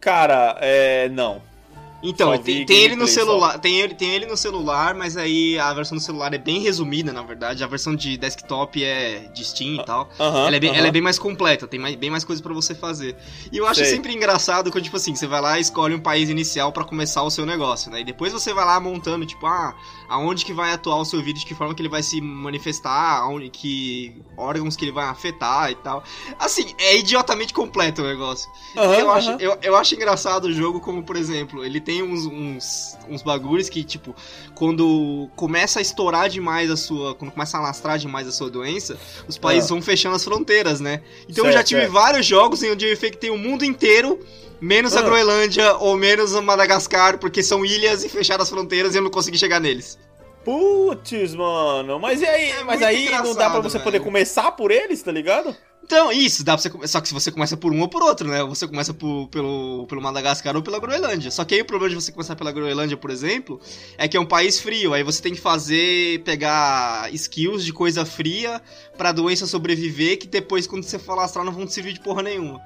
[0.00, 1.08] Cara, é.
[1.08, 1.40] Não.
[2.02, 5.72] Então, tem, tem ele no celular, tem ele, tem ele no celular, mas aí a
[5.74, 7.64] versão do celular é bem resumida, na verdade.
[7.64, 10.04] A versão de desktop é de Steam e tal.
[10.18, 10.78] Uh -huh, ela, é bem, uh -huh.
[10.78, 13.16] ela é bem mais completa, tem mais, bem mais coisas para você fazer.
[13.50, 13.90] E eu acho Sei.
[13.90, 17.22] sempre engraçado quando, tipo assim, você vai lá e escolhe um país inicial para começar
[17.22, 18.00] o seu negócio, né?
[18.00, 19.74] E depois você vai lá montando, tipo, ah,
[20.08, 23.18] aonde que vai atuar o seu vídeo, de que forma que ele vai se manifestar,
[23.18, 26.04] aonde que órgãos que ele vai afetar e tal.
[26.38, 28.48] Assim, é idiotamente completo o negócio.
[28.76, 32.02] Uh -huh, eu, acho, eu, eu acho engraçado o jogo como, por exemplo, ele tem
[32.02, 34.14] uns, uns uns, bagulhos que, tipo,
[34.54, 37.14] quando começa a estourar demais a sua.
[37.14, 39.72] Quando começa a alastrar demais a sua doença, os países Ah.
[39.72, 41.00] vão fechando as fronteiras, né?
[41.26, 41.92] Então eu Certo, já tive certo.
[41.94, 44.20] vários jogos em onde eu infectei o mundo inteiro,
[44.60, 45.02] menos a Ah.
[45.02, 49.10] Groenlândia ou menos a Madagascar, porque são ilhas e fecharam as fronteiras e eu não
[49.10, 49.98] consegui chegar neles.
[50.44, 51.98] Putz, mano.
[51.98, 52.50] Mas e aí?
[52.50, 53.84] É mas aí não dá pra você velho.
[53.84, 55.56] poder começar por eles, tá ligado?
[55.88, 56.86] Então, isso, dá pra você.
[56.86, 58.44] Só que se você começa por um ou por outro, né?
[58.44, 61.30] Você começa por- pelo, pelo Madagascar ou pela Groenlândia.
[61.30, 63.58] Só que aí o problema de você começar pela Groenlândia, por exemplo,
[63.96, 64.92] é que é um país frio.
[64.92, 66.22] Aí você tem que fazer.
[66.24, 68.60] pegar skills de coisa fria
[68.98, 72.22] pra doença sobreviver, que depois, quando você for lastrar, não vão te servir de porra
[72.22, 72.60] nenhuma.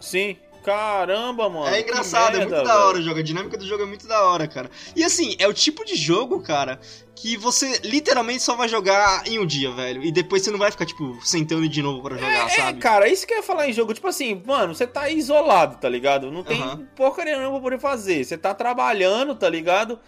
[0.00, 0.36] Sim.
[0.64, 1.66] Caramba, mano.
[1.74, 2.86] é engraçado, é merda, muito da velho.
[2.86, 3.18] hora o jogo.
[3.20, 4.70] A dinâmica do jogo é muito da hora, cara.
[4.94, 6.78] E assim, é o tipo de jogo, cara,
[7.14, 10.02] que você literalmente só vai jogar em um dia, velho.
[10.02, 12.78] E depois você não vai ficar, tipo, sentando de novo pra jogar, É, sabe?
[12.80, 13.92] cara, isso que eu ia falar em jogo.
[13.94, 16.30] Tipo assim, mano, você tá isolado, tá ligado?
[16.30, 16.86] Não tem Aham.
[16.96, 18.24] porcaria nenhuma pra poder fazer.
[18.24, 19.98] Você tá trabalhando, tá ligado?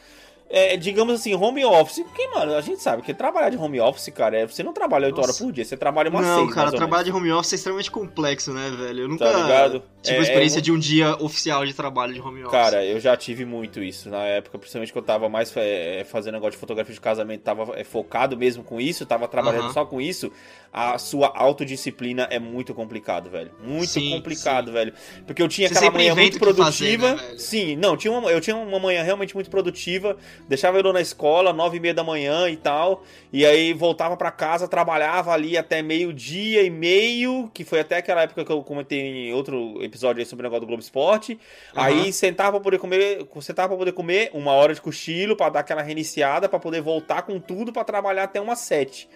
[0.55, 2.03] É, digamos assim, home office.
[2.05, 5.07] Porque, mano, a gente sabe que trabalhar de home office, cara, é, você não trabalha
[5.07, 5.29] 8 Nossa.
[5.29, 7.55] horas por dia, você trabalha umas não, 6 cara, mais ou trabalhar de home office
[7.55, 9.01] é extremamente complexo, né, velho?
[9.05, 9.83] Eu nunca Tá ligado?
[10.03, 12.51] tive É- a experiência é de um dia oficial de trabalho de home office.
[12.53, 16.35] Cara, eu já tive muito isso na época, principalmente que eu tava mais é, fazendo
[16.35, 19.73] negócio de fotografia de casamento, tava é, focado mesmo com isso, tava trabalhando Aham.
[19.73, 20.31] só com isso.
[20.73, 23.51] A sua autodisciplina é muito complicado, velho.
[23.63, 24.95] Muito Sim, complicado, velho.
[25.27, 27.15] Porque eu tinha Você aquela manhã muito que fazer, produtiva.
[27.15, 27.35] né?
[27.37, 30.17] Sim, não, tinha uma, eu tinha uma manhã realmente muito produtiva.
[30.49, 33.05] Deixava eu na escola, nove e meia da manhã e tal.
[33.31, 38.23] E aí voltava pra casa, trabalhava ali até meio-dia e meio, que foi até aquela
[38.23, 41.39] época que eu comentei em outro episódio aí sobre o negócio do Globo Esporte.
[41.75, 45.61] Aí sentava pra poder comer, sentava pra poder comer, uma hora de cochilo pra dar
[45.61, 49.07] aquela reiniciada, pra poder voltar com tudo pra trabalhar até umas sete.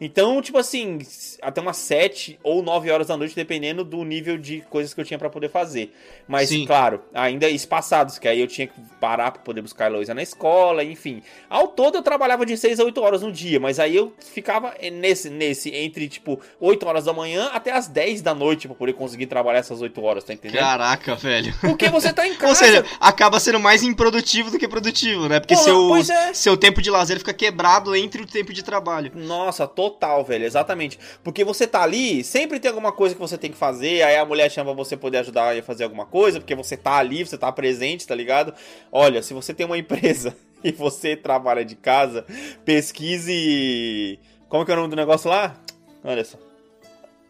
[0.00, 0.98] Então, tipo assim,
[1.40, 5.04] até umas sete ou nove horas da noite, dependendo do nível de coisas que eu
[5.04, 5.94] tinha pra poder fazer.
[6.28, 6.66] Mas, Sim.
[6.66, 10.22] claro, ainda espaçados, que aí eu tinha que parar pra poder buscar a Heloísa na
[10.22, 11.22] escola, enfim.
[11.48, 14.74] Ao todo eu trabalhava de seis a oito horas no dia, mas aí eu ficava
[14.92, 18.92] nesse, nesse entre, tipo, oito horas da manhã até as 10 da noite pra poder
[18.92, 20.60] conseguir trabalhar essas oito horas, tá entendendo?
[20.60, 21.54] Caraca, velho.
[21.60, 22.48] Porque você tá em casa.
[22.48, 25.40] Ou seja, acaba sendo mais improdutivo do que produtivo, né?
[25.40, 26.34] Porque Porra, seu, é.
[26.34, 29.12] seu tempo de lazer fica quebrado entre o tempo de trabalho.
[29.14, 30.98] Nossa, total, velho, exatamente.
[31.22, 34.24] Porque você tá ali, sempre tem alguma coisa que você tem que fazer, aí a
[34.24, 37.50] mulher chama você poder ajudar a fazer alguma coisa, porque você tá ali, você tá
[37.52, 38.52] presente, tá ligado?
[38.90, 42.24] Olha, se você tem uma empresa e você trabalha de casa,
[42.64, 44.18] pesquise.
[44.48, 45.56] Como que é o nome do negócio lá?
[46.02, 46.38] Olha só.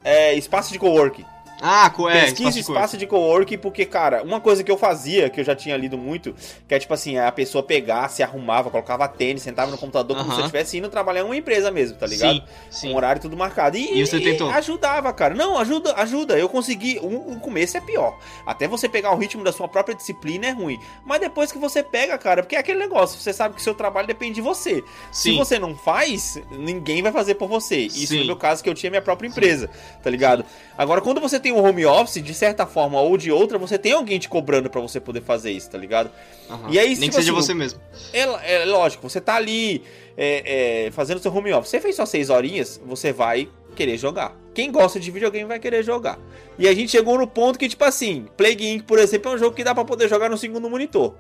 [0.05, 1.36] É espaço de coworking.
[1.61, 5.41] Ah, é, Pesquisa de espaço de coworking, porque, cara, uma coisa que eu fazia, que
[5.41, 6.35] eu já tinha lido muito,
[6.69, 10.29] que é tipo assim, a pessoa pegar, se arrumava, colocava tênis, sentava no computador como
[10.29, 10.41] se Aham.
[10.41, 12.37] eu estivesse indo trabalhar em uma empresa mesmo, tá ligado?
[12.37, 12.91] Sim, sim.
[12.91, 13.77] Com horário tudo marcado.
[13.77, 14.51] E, E você tentou?
[14.51, 15.35] ajudava, cara.
[15.35, 16.39] Não, ajuda, ajuda.
[16.39, 16.99] Eu consegui.
[17.01, 18.19] O, o começo é pior.
[18.47, 20.79] Até você pegar o ritmo da sua própria disciplina é ruim.
[21.05, 23.75] Mas depois que você pega, cara, porque é aquele negócio, você sabe que o seu
[23.75, 24.85] trabalho depende de você.
[25.11, 25.37] Se Sim.
[25.39, 27.79] você não faz, ninguém vai fazer por você.
[27.79, 29.71] Isso no meu caso, que eu tinha minha própria empresa,
[30.03, 30.45] tá ligado?
[30.77, 33.93] Agora, quando você tem um home office, de certa forma ou de outra, você tem
[33.93, 36.11] alguém te cobrando pra você poder fazer isso, tá ligado?
[36.51, 36.71] Aham.
[36.73, 37.81] E aí, Nem tipo que seja assim, você mesmo.
[38.13, 39.85] É, é lógico, você tá ali
[40.17, 41.71] é, é, fazendo seu home office.
[41.71, 44.37] Você fez só seis horinhas, você vai querer jogar.
[44.53, 46.19] Quem gosta de videogame vai querer jogar.
[46.59, 49.39] E a gente chegou no ponto que, tipo assim, Plague Inc., por exemplo, é um
[49.39, 51.15] jogo que dá pra poder jogar no segundo monitor.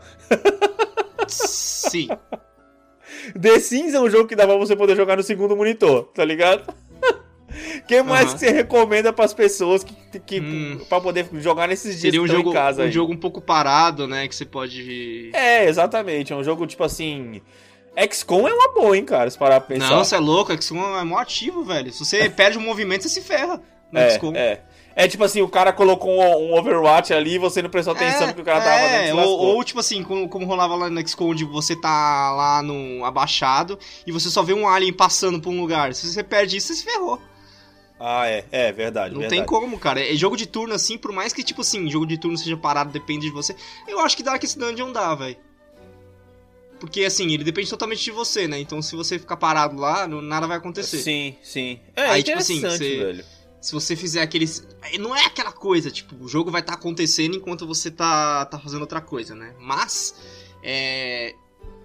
[1.28, 2.08] Sim.
[3.40, 6.24] The Sims é um jogo que dá pra você poder jogar no segundo monitor, tá
[6.24, 6.72] ligado?
[7.86, 8.32] que mais Aham.
[8.34, 10.80] que você recomenda pras pessoas que, que Hum.
[10.88, 12.92] para poder jogar nesses dias Seria um jogo, em casa um aí?
[12.92, 14.26] jogo um pouco parado, né?
[14.28, 15.30] Que você pode.
[15.34, 17.40] É, exatamente, é um jogo tipo assim,
[18.10, 19.90] XCOM é uma boa, hein, cara, se parar pra pensar.
[19.90, 21.92] Não, você é louco, é você é mó ativo, velho.
[21.92, 23.60] Se você perde um movimento, você se ferra.
[23.90, 24.32] No É, XCOM.
[24.34, 24.60] é.
[24.98, 26.10] É tipo assim, o cara colocou
[26.42, 29.06] um, Overwatch ali e você não prestou atenção no que o cara tava é, fazendo.
[29.06, 29.38] se ou, lascou.
[29.56, 33.78] ou, tipo assim, como, como rolava lá no XCOM, onde você tá lá no abaixado
[34.06, 35.92] e você só vê um alien passando por um lugar.
[35.94, 37.20] Se você perde isso, você se ferrou.
[37.98, 39.14] Ah, é, é verdade.
[39.14, 39.40] Não verdade.
[39.40, 40.00] tem como, cara.
[40.00, 42.92] É jogo de turno assim, por mais que, tipo assim, jogo de turno seja parado,
[42.92, 43.56] depende de você.
[43.88, 45.36] Eu acho que Darkest Dungeon dá, velho.
[46.78, 48.58] Porque, assim, ele depende totalmente de você, né?
[48.60, 50.98] Então, se você ficar parado lá, nada vai acontecer.
[50.98, 51.80] Sim, sim.
[51.94, 53.24] É, Aí, é tipo assim, você- velho.
[53.60, 54.62] Se você fizer aqueles.
[55.00, 58.82] Não é aquela coisa, tipo, o jogo vai estar acontecendo enquanto você tá, tá fazendo
[58.82, 59.54] outra coisa, né?
[59.58, 60.14] Mas.
[60.62, 61.34] É.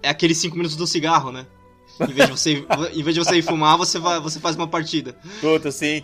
[0.02, 1.46] É aqueles 5 minutos do cigarro, né?
[2.00, 4.66] Em vez de você, em vez de você ir fumar, você, vai, você faz uma
[4.66, 5.14] partida.
[5.40, 6.02] Puta, sim.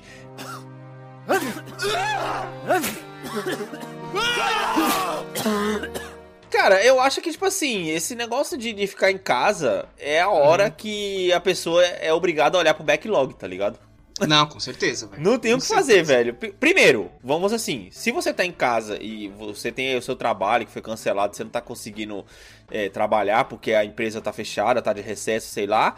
[6.51, 10.31] Cara, eu acho que, tipo assim, esse negócio de, de ficar em casa é a
[10.31, 10.70] hora Uhum.
[10.70, 13.79] que a pessoa é obrigada a olhar pro backlog, tá ligado?
[14.27, 15.23] Não, com certeza, velho.
[15.23, 16.35] Não tem o que fazer, velho.
[16.35, 20.67] Primeiro, vamos assim, se você tá em casa e você tem aí o seu trabalho
[20.67, 22.25] que foi cancelado, você não tá conseguindo
[22.71, 25.97] é, trabalhar porque a empresa tá fechada, tá de recesso, sei lá,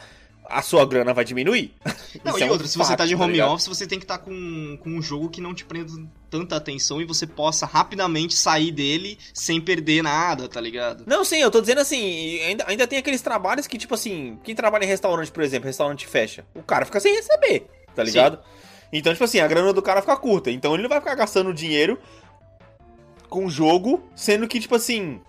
[0.50, 1.72] a sua grana vai diminuir.
[2.24, 3.52] Não, Isso e é um outra, se você fato, tá de home ligado?
[3.52, 5.92] office, você tem que estar com, com um jogo que não te prenda
[6.28, 11.04] tanta atenção e você possa rapidamente sair dele sem perder nada, tá ligado?
[11.06, 14.54] Não, sim, eu tô dizendo assim, ainda, ainda tem aqueles trabalhos que, tipo assim, quem
[14.54, 18.38] trabalha em restaurante, por exemplo, restaurante fecha, o cara fica sem receber, tá ligado?
[18.92, 20.50] Então, tipo assim, a grana do cara fica curta.
[20.50, 21.98] Então ele não vai ficar gastando dinheiro
[23.28, 25.20] com o jogo, sendo que, tipo assim.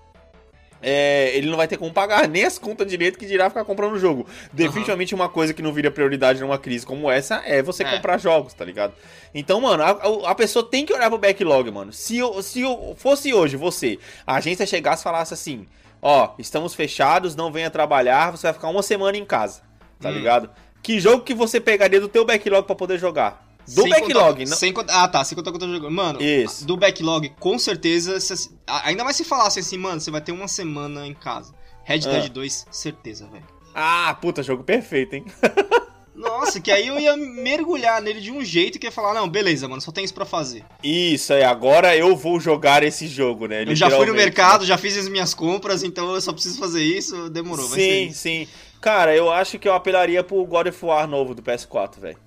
[0.84, 3.94] é, ele não vai ter como pagar nem as contas direito que dirá ficar comprando
[3.94, 4.26] o jogo.
[4.52, 7.92] Definitivamente uma coisa que não vira prioridade numa crise como essa é você É.
[7.96, 8.94] comprar jogos, tá ligado?
[9.32, 11.94] Então, mano, a, a pessoa tem que olhar pro backlog, mano.
[11.94, 15.68] Se, eu, se eu fosse hoje você, a agência chegasse e falasse assim:
[16.02, 19.62] Ó, estamos fechados, não venha trabalhar, você vai ficar uma semana em casa,
[20.00, 20.14] tá Hum.
[20.14, 20.50] ligado?
[20.82, 23.48] Que jogo que você pegaria do teu backlog pra poder jogar?
[23.68, 24.58] Do Sem backlog, contar- não.
[24.58, 25.24] sem contar- ah, tá.
[25.24, 25.92] Sem contar que eu tô jogando.
[25.92, 26.66] Mano, Isso.
[26.66, 28.20] do backlog, com certeza.
[28.20, 31.54] se- ainda mais se falasse assim, mano, você vai ter uma semana em casa.
[31.84, 32.10] Red Ah.
[32.12, 33.46] Dead 2, certeza, velho.
[33.74, 35.26] Ah, puta, jogo perfeito, hein?
[36.14, 39.68] Nossa, que aí eu ia mergulhar nele de um jeito que ia falar, não, beleza,
[39.68, 40.64] mano, só tem isso pra fazer.
[40.84, 43.64] Isso aí, agora eu vou jogar esse jogo, né?
[43.64, 46.60] Eu já fui no Literalmente, mercado, já fiz as minhas compras, então eu só preciso
[46.60, 48.48] fazer isso, demorou, vai ser Sim, sim.
[48.82, 52.18] Cara, eu acho que eu apelaria pro God of War novo do PS4, velho.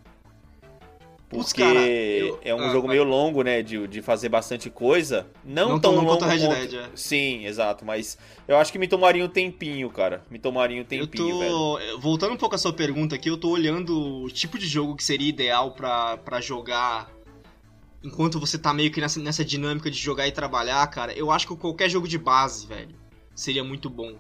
[1.29, 2.97] Porque cara, eu- é um ah, jogo vai.
[2.97, 3.61] meio longo, né?
[3.61, 5.27] De, de fazer bastante coisa.
[5.45, 6.91] Não, Não tão tão longo quanto Red Dead, é.
[6.95, 7.85] Sim, exato.
[7.85, 10.23] Mas eu acho que me tomaria um tempinho, cara.
[10.31, 11.51] Me tomaria um Eu tempinho, velho.
[11.51, 11.99] tô.
[11.99, 15.03] Voltando um pouco à sua pergunta aqui, eu tô olhando o tipo de jogo que
[15.03, 17.11] seria ideal pra, pra jogar
[18.05, 21.13] enquanto você tá meio que nessa, nessa dinâmica de jogar e trabalhar, cara.
[21.15, 22.95] Eu acho que qualquer jogo de base, velho,
[23.35, 24.15] seria muito bom.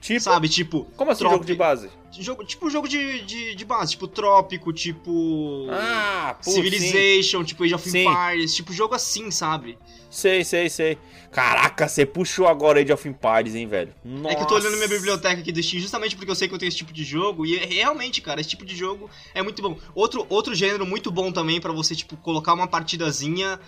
[0.00, 0.84] Tipo, Sabe, tipo.
[0.96, 1.90] como assim jogo de base?
[2.20, 5.66] Jogo, tipo jogo de, de, de base, tipo Trópico, tipo.
[5.70, 6.52] Ah, sim.
[6.52, 8.06] Civilization, tipo Age of Sim.
[8.06, 9.76] Empires, tipo jogo assim, sabe?
[10.08, 10.96] Sei, sei, sei.
[11.30, 13.92] Caraca, você puxou agora Age of Empires, hein, velho?
[14.26, 14.94] É que eu tô olhando minha Nossa.
[14.94, 17.44] biblioteca aqui do Steam justamente porque eu sei que eu tenho esse tipo de jogo
[17.44, 19.76] e é- realmente, cara, esse tipo de jogo é muito bom.
[19.94, 23.60] Outro, outro gênero muito bom também pra você, tipo, colocar uma partidazinha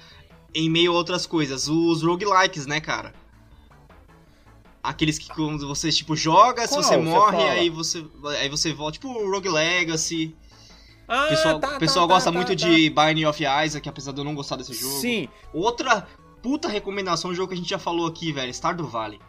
[0.55, 1.69] em meio a outras coisas.
[1.69, 3.13] Os roguelikes, né, cara?
[4.83, 8.05] Aqueles que quando você, tipo, joga, se Qual você você morre, aí você,
[8.39, 8.93] aí você volta.
[8.93, 10.35] Tipo Rogue Legacy.
[11.07, 12.55] Ah, pessoal, tá, o pessoal tá, gosta tá, muito tá.
[12.55, 15.01] de Binding of Isaac, apesar de eu não gostar desse jogo.
[15.01, 15.29] Sim.
[15.53, 16.07] Outra
[16.41, 19.21] puta recomendação, um jogo que a gente já falou aqui, velho, Stardew Valley.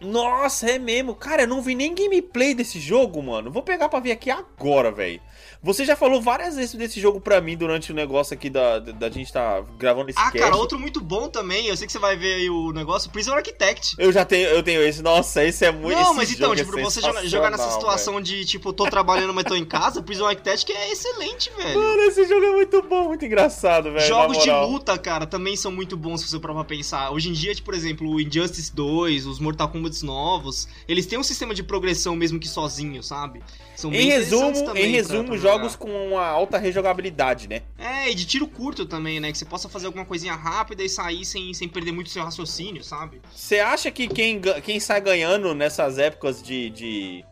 [0.00, 1.14] Nossa, é mesmo.
[1.14, 3.50] Cara, eu não vi nem gameplay desse jogo, mano.
[3.50, 5.20] Vou pegar pra ver aqui agora, velho.
[5.62, 8.92] Você já falou várias vezes desse jogo pra mim durante o negócio aqui da, da,
[8.92, 10.38] da gente tá gravando esse Ah, cast.
[10.38, 13.34] cara, outro muito bom também, eu sei que você vai ver aí o negócio, Prison
[13.34, 13.94] Architect.
[13.98, 15.02] Eu já tenho, eu tenho esse.
[15.02, 18.42] Nossa, esse é muito Não, mas então, é tipo, você joga- jogar nessa situação de,
[18.46, 21.78] tipo, tô trabalhando, mas tô em casa, Prison Architect que é excelente, velho.
[21.78, 24.06] Mano, esse jogo é muito bom, muito engraçado, velho.
[24.06, 27.10] Jogos de luta, cara, também são muito bons se você pra pensar.
[27.10, 31.18] Hoje em dia, tipo, por exemplo, o Injustice 2, os Mortal Kombat novos, eles têm
[31.18, 33.42] um sistema de progressão mesmo que sozinho, sabe?
[33.76, 37.62] São Em resumo, em resumo, jogos com uma alta rejogabilidade, né?
[37.78, 39.32] É, e de tiro curto também, né?
[39.32, 42.84] Que você possa fazer alguma coisinha rápida e sair sem, sem perder muito seu raciocínio,
[42.84, 43.20] sabe?
[43.34, 46.70] Você acha que quem, quem sai ganhando nessas épocas de.
[46.70, 47.24] de.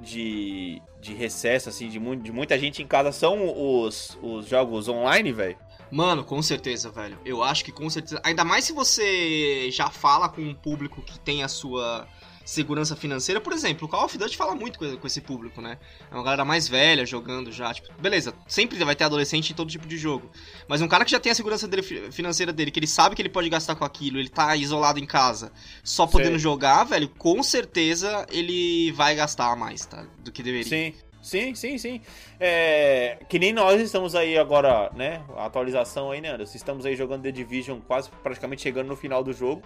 [0.00, 3.52] de, de recesso, assim, de, mu- de muita gente em casa são
[3.84, 5.56] os, os jogos online, velho?
[5.90, 7.18] Mano, com certeza, velho.
[7.24, 8.20] Eu acho que com certeza.
[8.24, 12.06] Ainda mais se você já fala com um público que tem a sua
[12.44, 13.42] segurança financeira.
[13.42, 15.76] Por exemplo, o Call of Duty fala muito com esse público, né?
[16.10, 17.74] É uma galera mais velha jogando já.
[17.74, 20.30] Tipo, beleza, sempre vai ter adolescente em todo tipo de jogo.
[20.66, 23.20] Mas um cara que já tem a segurança dele- financeira dele, que ele sabe que
[23.20, 25.52] ele pode gastar com aquilo, ele tá isolado em casa,
[25.84, 26.38] só podendo Sei.
[26.38, 30.06] jogar, velho, com certeza ele vai gastar mais, tá?
[30.20, 30.64] Do que deveria.
[30.66, 30.94] Sim,
[31.28, 32.00] sim, sim, sim.
[32.40, 35.22] É, que nem nós estamos aí agora, né?
[35.36, 36.56] A atualização aí, né, Anderson?
[36.56, 39.62] Estamos aí jogando The Division, quase praticamente chegando no final do jogo.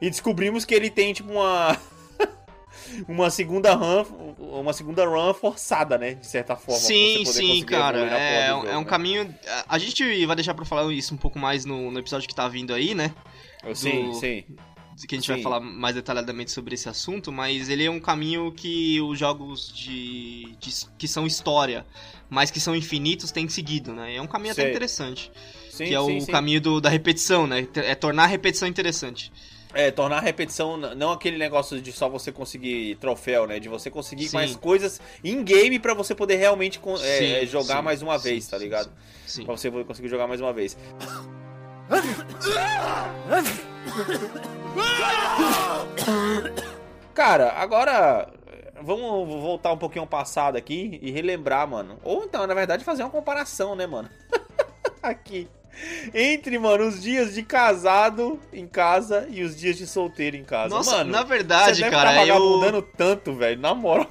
[0.00, 1.76] E descobrimos que ele tem, tipo, uma.
[3.08, 4.04] uma segunda run.
[4.38, 6.14] Uma segunda run forçada, né?
[6.14, 6.80] De certa forma.
[6.80, 7.98] Sim, sim, cara.
[7.98, 8.86] É, um- jogo, é um né?
[8.86, 9.34] caminho.
[9.68, 12.48] A gente vai deixar pra falar isso um pouco mais no, no episódio que tá
[12.48, 13.12] vindo aí, né?
[13.74, 14.44] Sim, do- sim.
[15.06, 15.34] Que a gente Sim.
[15.34, 19.72] vai falar mais detalhadamente sobre esse assunto, mas ele é um caminho que os jogos
[19.74, 21.86] de, de- que são história,
[22.28, 24.16] mas que são infinitos, têm seguido, né?
[24.16, 24.64] É um caminho Sei.
[24.64, 25.32] até interessante,
[25.70, 26.32] Sim, que é sim, o sim.
[26.32, 27.66] caminho do- da repetição, né?
[27.76, 29.32] É tornar a repetição interessante.
[29.72, 33.60] É, tornar a repetição, não aquele negócio de só você conseguir troféu, né?
[33.60, 34.36] De você conseguir Sim.
[34.36, 38.24] mais coisas em game pra você poder realmente é, Sim, jogar sim, mais uma sim,
[38.24, 38.90] vez, tá sim, ligado?
[39.24, 39.44] Sim.
[39.44, 40.76] Pra você conseguir jogar mais uma vez.
[47.14, 48.28] Cara, agora
[48.82, 51.98] vamos voltar um pouquinho ao passado aqui e relembrar, mano.
[52.02, 54.08] Ou então, na verdade, fazer uma comparação, né, mano?
[55.02, 55.48] aqui.
[56.12, 60.74] Entre, mano, os dias de casado em casa e os dias de solteiro em casa.
[60.74, 64.10] Nossa, mano, na você verdade, deve cara, tá eu, vagabundando tanto, velho, na moral.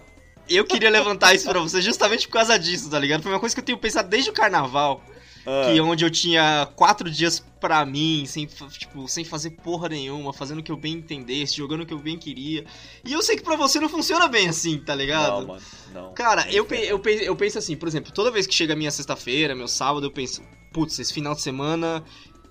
[0.50, 3.22] eu queria levantar isso pra você justamente por causa disso, tá ligado?
[3.22, 5.04] Foi uma coisa que eu tenho pensado desde o carnaval.
[5.46, 10.32] Ah, que onde eu tinha quatro dias pra mim, sem, tipo, sem fazer porra nenhuma,
[10.34, 12.66] fazendo o que eu bem entendesse, jogando o que eu bem queria.
[13.04, 15.42] E eu sei que pra você não funciona bem assim, tá ligado?
[15.42, 15.62] não, mano,
[15.94, 16.14] não.
[16.14, 18.74] Cara, Não eu, pe- eu, pe- eu penso assim, por exemplo, toda vez que chega
[18.74, 22.04] a minha sexta-feira, meu sábado, eu penso, putz, esse final de semana,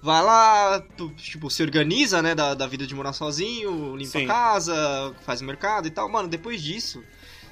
[0.03, 4.24] vai lá, tu, tipo, se organiza, né, da, da vida de morar sozinho, limpa Sim.
[4.24, 6.09] a casa, faz o mercado e tal.
[6.09, 7.03] Mano, depois disso,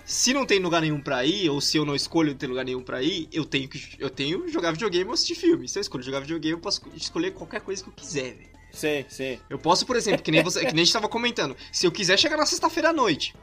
[0.07, 2.81] se não tem lugar nenhum pra ir, ou se eu não escolho ter lugar nenhum
[2.81, 5.69] pra ir, eu tenho que eu tenho jogar videogame ou assistir filme.
[5.69, 8.57] Se eu escolho jogar videogame, eu posso escolher qualquer coisa que eu quiser, velho.
[8.73, 9.39] Sim, sim.
[9.51, 11.91] Eu posso, por exemplo, que nem você, que nem a gente tava comentando, se eu
[11.91, 13.35] quiser chegar na sexta-feira à noite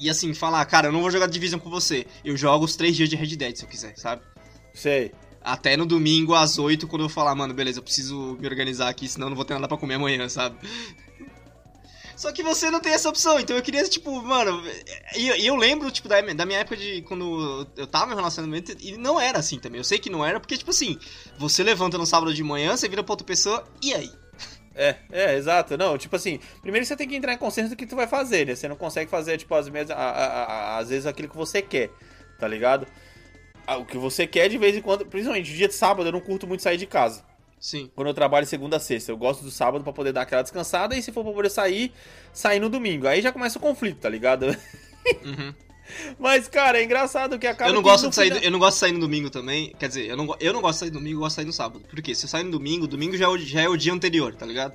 [0.00, 2.96] e assim falar, cara, eu não vou jogar Division com você, eu jogo os três
[2.96, 4.22] dias de Red Dead se eu quiser, sabe?
[4.74, 5.12] Sei.
[5.42, 9.08] Até no domingo às 8, quando eu falar, mano, beleza, eu preciso me organizar aqui,
[9.08, 10.56] senão eu não vou ter nada pra comer amanhã, sabe?
[12.20, 14.62] Só que você não tem essa opção, então eu queria, tipo, mano.
[15.16, 18.76] E e eu, lembro, tipo, da, da minha época de quando eu tava em relacionamento,
[18.78, 19.78] e não era assim também.
[19.80, 20.98] Eu sei que não era, porque, tipo assim,
[21.38, 24.12] você levanta no sábado de manhã, você vira pra outra pessoa, e aí?
[24.74, 25.78] É, é, exato.
[25.78, 28.46] Não, tipo assim, primeiro você tem que entrar em consenso do que tu vai fazer,
[28.46, 28.54] né?
[28.54, 31.88] Você não consegue fazer, tipo, às vezes, às vezes aquilo que você quer,
[32.38, 32.86] tá ligado?
[33.66, 36.20] Ah, O que você quer de vez em quando, principalmente dia de sábado, eu não
[36.20, 37.29] curto muito sair de casa.
[37.60, 37.90] Sim.
[37.94, 40.96] Quando eu trabalho segunda a sexta, eu gosto do sábado pra poder dar aquela descansada
[40.96, 41.92] e se for pra poder sair,
[42.32, 43.06] sair no domingo.
[43.06, 44.46] Aí já começa o conflito, tá ligado?
[45.24, 45.54] Uhum.
[46.18, 48.76] Mas, cara, é engraçado que acaba Eu não, gosto de sair, final- eu não gosto
[48.76, 49.74] de sair no domingo também.
[49.78, 51.44] Quer dizer, eu não, eu não gosto de sair no domingo, eu gosto de sair
[51.46, 51.80] no sábado.
[51.88, 52.14] Por quê?
[52.14, 54.46] Se eu sair no domingo, domingo já é o, já é o dia anterior, tá
[54.46, 54.72] ligado?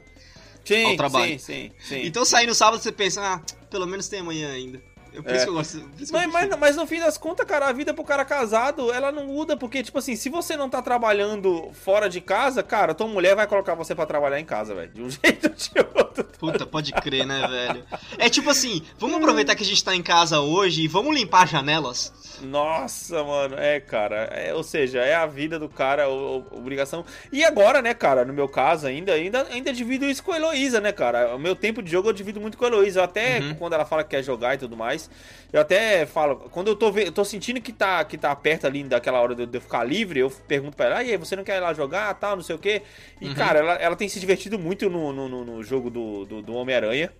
[0.64, 1.32] sim, ao trabalho.
[1.32, 2.02] Sim, sim, sim.
[2.06, 4.82] Então sair no sábado você pensa, ah, pelo menos tem amanhã ainda.
[5.16, 5.36] Eu, por É.
[5.38, 5.78] isso que eu gosto.
[5.78, 9.12] Eu Mas, mas, mas no fim das contas, cara, a vida pro cara casado, ela
[9.12, 13.08] não muda, porque, tipo assim, se você não tá trabalhando fora de casa, cara, tua
[13.08, 14.92] mulher vai colocar você pra trabalhar em casa, velho.
[14.92, 16.24] De um jeito ou de outro.
[16.38, 17.84] Puta, pode crer, né, velho?
[18.18, 21.44] É tipo assim, vamos aproveitar que a gente tá em casa hoje e vamos limpar
[21.44, 22.14] as janelas.
[22.42, 24.30] Nossa, mano, é, cara.
[24.32, 27.06] É, ou seja, é a vida do cara, o- o- obrigação.
[27.32, 30.82] E agora, né, cara, no meu caso, ainda, ainda, ainda divido isso com a Heloísa,
[30.82, 31.36] né, cara?
[31.36, 33.04] O meu tempo de jogo eu divido muito com a Heloísa.
[33.04, 33.56] Até, Uhum.
[33.56, 35.05] quando ela fala que quer jogar e tudo mais,
[35.54, 38.84] eu até falo, quando eu tô, eu tô sentindo que tá, que tá perto ali
[38.84, 41.18] daquela hora de eu, de eu ficar livre, eu pergunto pra ela, "Ah, e aí,
[41.18, 42.82] você não quer ir lá jogar, tal, não sei o quê?
[43.22, 43.34] E, Uhum.
[43.34, 47.12] cara, ela, ela tem se divertido muito no, no, no- jogo do, do, do Homem-Aranha.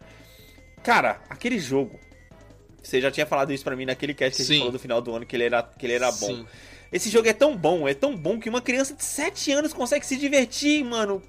[0.84, 2.00] Cara, aquele jogo.
[2.84, 4.60] Você já tinha falado isso pra mim naquele cast que a gente Sim.
[4.60, 6.28] falou do final do ano, que ele era, que ele era bom.
[6.28, 6.46] Sim.
[6.92, 10.06] Esse jogo é tão bom, é tão bom que uma criança de 7 anos consegue
[10.06, 11.22] se divertir, mano.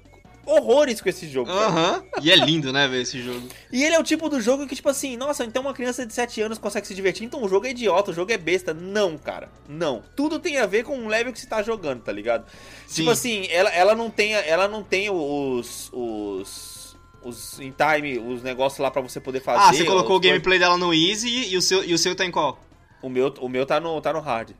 [0.47, 1.51] Horrores com esse jogo.
[1.51, 2.01] Aham.
[2.21, 3.45] E é lindo, né, velho, esse jogo.
[3.69, 6.13] E ele é o tipo do jogo que, tipo assim, nossa, então uma criança de
[6.13, 8.73] 7 anos consegue se divertir, então o jogo é idiota, o jogo é besta.
[8.73, 9.49] Não, cara.
[9.67, 10.01] Não.
[10.15, 12.45] Tudo tem a ver com o level que você tá jogando, tá ligado?
[12.87, 13.01] Sim.
[13.01, 15.89] Tipo assim, ela, ela não tem, ela não tem os.
[15.91, 16.77] os.
[17.23, 19.59] Os em time, os negócios lá pra você poder fazer.
[19.59, 20.31] Ah, você colocou o coisas.
[20.31, 22.57] gameplay dela no Easy e o seu, e o seu tá em qual?
[23.01, 24.51] O meu, o meu tá no, tá no hard.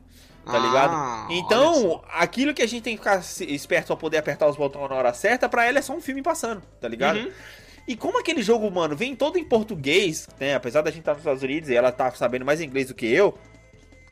[0.50, 1.32] Tá Ah, ligado?
[1.32, 4.96] Então, aquilo que a gente tem que ficar esperto pra poder apertar os botões na
[4.96, 7.18] hora certa, pra ela é só um filme passando, tá ligado?
[7.18, 7.30] Uhum.
[7.86, 10.54] E como aquele jogo, mano, vem todo em português, né?
[10.54, 13.06] Apesar da gente estar nos Estados Unidos e ela tá sabendo mais inglês do que
[13.06, 13.36] eu,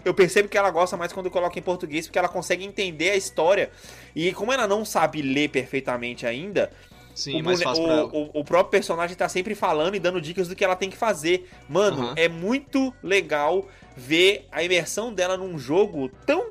[0.04, 3.10] eu percebo que ela gosta mais quando eu coloco em português, porque ela consegue entender
[3.10, 3.70] a história.
[4.14, 6.70] E como ela não sabe ler perfeitamente ainda,
[7.16, 8.06] Sim, o, mais fácil o- pra ela.
[8.12, 10.96] o- o próprio personagem tá sempre falando e dando dicas do que ela tem que
[10.96, 11.48] fazer.
[11.68, 12.14] Mano, Aham.
[12.16, 16.50] é muito legal ver a imersão dela num jogo tão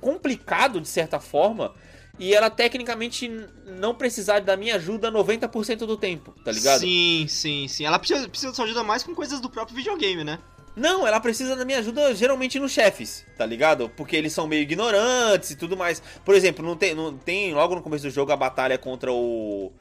[0.00, 1.72] complicado, de certa forma,
[2.18, 3.30] e ela tecnicamente
[3.78, 6.80] não precisar da minha ajuda 90% do tempo, tá ligado?
[6.80, 7.84] Sim, sim, sim.
[7.86, 10.38] Ela precisa, precisa de sua ajuda mais com coisas do próprio videogame, né?
[10.76, 13.90] Não, ela precisa da minha ajuda geralmente nos chefes, tá ligado?
[13.96, 16.00] Porque eles são meio ignorantes e tudo mais.
[16.24, 19.72] Por exemplo, não tem, não tem logo no começo do jogo a batalha contra o,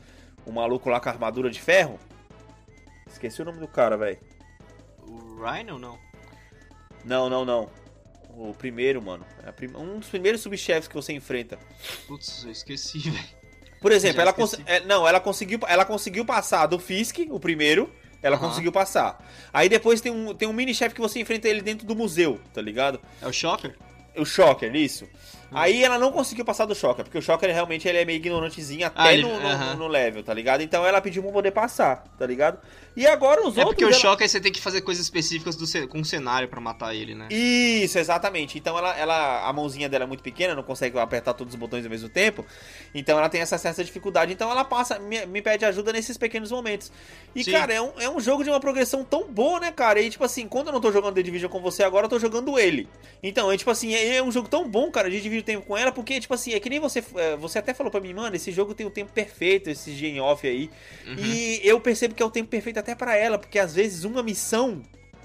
[0.50, 2.00] o maluco lá com a armadura de ferro?
[3.08, 4.18] Esqueci o nome do cara, velho.
[5.08, 5.98] O Rhino, não?
[7.06, 7.70] Não, não, não.
[8.30, 9.26] O primeiro, mano.
[9.44, 11.58] É Um dos primeiros subchefes que você enfrenta.
[12.08, 13.40] Putz, eu esqueci, velho.
[13.82, 17.92] Por exemplo, ela, cons- é, não, ela conseguiu, ela conseguiu passar do Fisk, o primeiro.
[18.22, 18.50] Ela Aham.
[18.50, 19.26] conseguiu passar.
[19.54, 22.62] Aí depois tem um, tem um mini-chefe que você enfrenta ele dentro do museu, tá
[22.62, 23.00] ligado?
[23.22, 23.78] É o Shocker?
[24.18, 25.08] O Shocker, isso.
[25.52, 28.86] Aí ela não conseguiu passar do Shocker, porque o Shocker realmente ele é meio ignorantezinho
[28.86, 29.76] até Ah, ele- no, no- aham.
[29.76, 30.62] no level, tá ligado?
[30.62, 32.60] Então ela pediu pra poder passar, tá ligado?
[32.96, 33.68] E agora os É outros.
[33.70, 36.60] porque o ela- Shocker você tem que fazer coisas específicas do com o cenário pra
[36.60, 37.28] matar ele, né?
[37.32, 38.58] Isso, exatamente.
[38.58, 41.84] Então ela, ela, a mãozinha dela é muito pequena, não consegue apertar todos os botões
[41.86, 42.46] ao mesmo tempo.
[42.94, 44.34] Então ela tem essa certa dificuldade.
[44.34, 46.92] Então ela passa, me, me pede ajuda nesses pequenos momentos.
[47.36, 47.52] E, Sim.
[47.52, 50.02] cara, é um, é um jogo de uma progressão tão boa, né, cara?
[50.02, 52.20] E tipo assim, quando eu não tô jogando The Division com você agora, eu tô
[52.20, 52.90] jogando ele.
[53.24, 55.66] Então, é tipo assim, é, é um jogo tão bom, cara, de dividir o tempo
[55.66, 57.04] com ela, porque, tipo assim, é que nem você.
[57.16, 60.20] é, Você até falou pra mim, mano, esse jogo tem o tempo perfeito, esse em
[60.20, 60.70] off aí.
[61.06, 61.16] Uhum.
[61.18, 64.22] E eu percebo que é o tempo perfeito até pra ela, porque às vezes uma
[64.22, 64.82] missão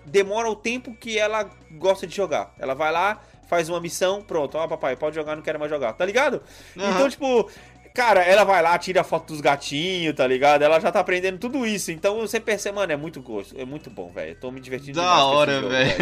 [0.06, 2.54] demora o tempo que ela gosta de jogar.
[2.58, 5.92] Ela vai lá, faz uma missão, pronto, ó, papai, pode jogar, não quero mais jogar,
[5.94, 6.42] tá ligado?
[6.76, 6.90] Aham.
[6.90, 7.50] Então, tipo,
[7.94, 10.62] cara, ela vai lá, tira a foto dos gatinhos, tá ligado?
[10.62, 11.90] Ela já tá aprendendo tudo isso.
[11.90, 14.34] Então você percebe, mano, é muito gosto, é muito bom, velho.
[14.36, 15.94] Tô me divertindo Da hora, velho.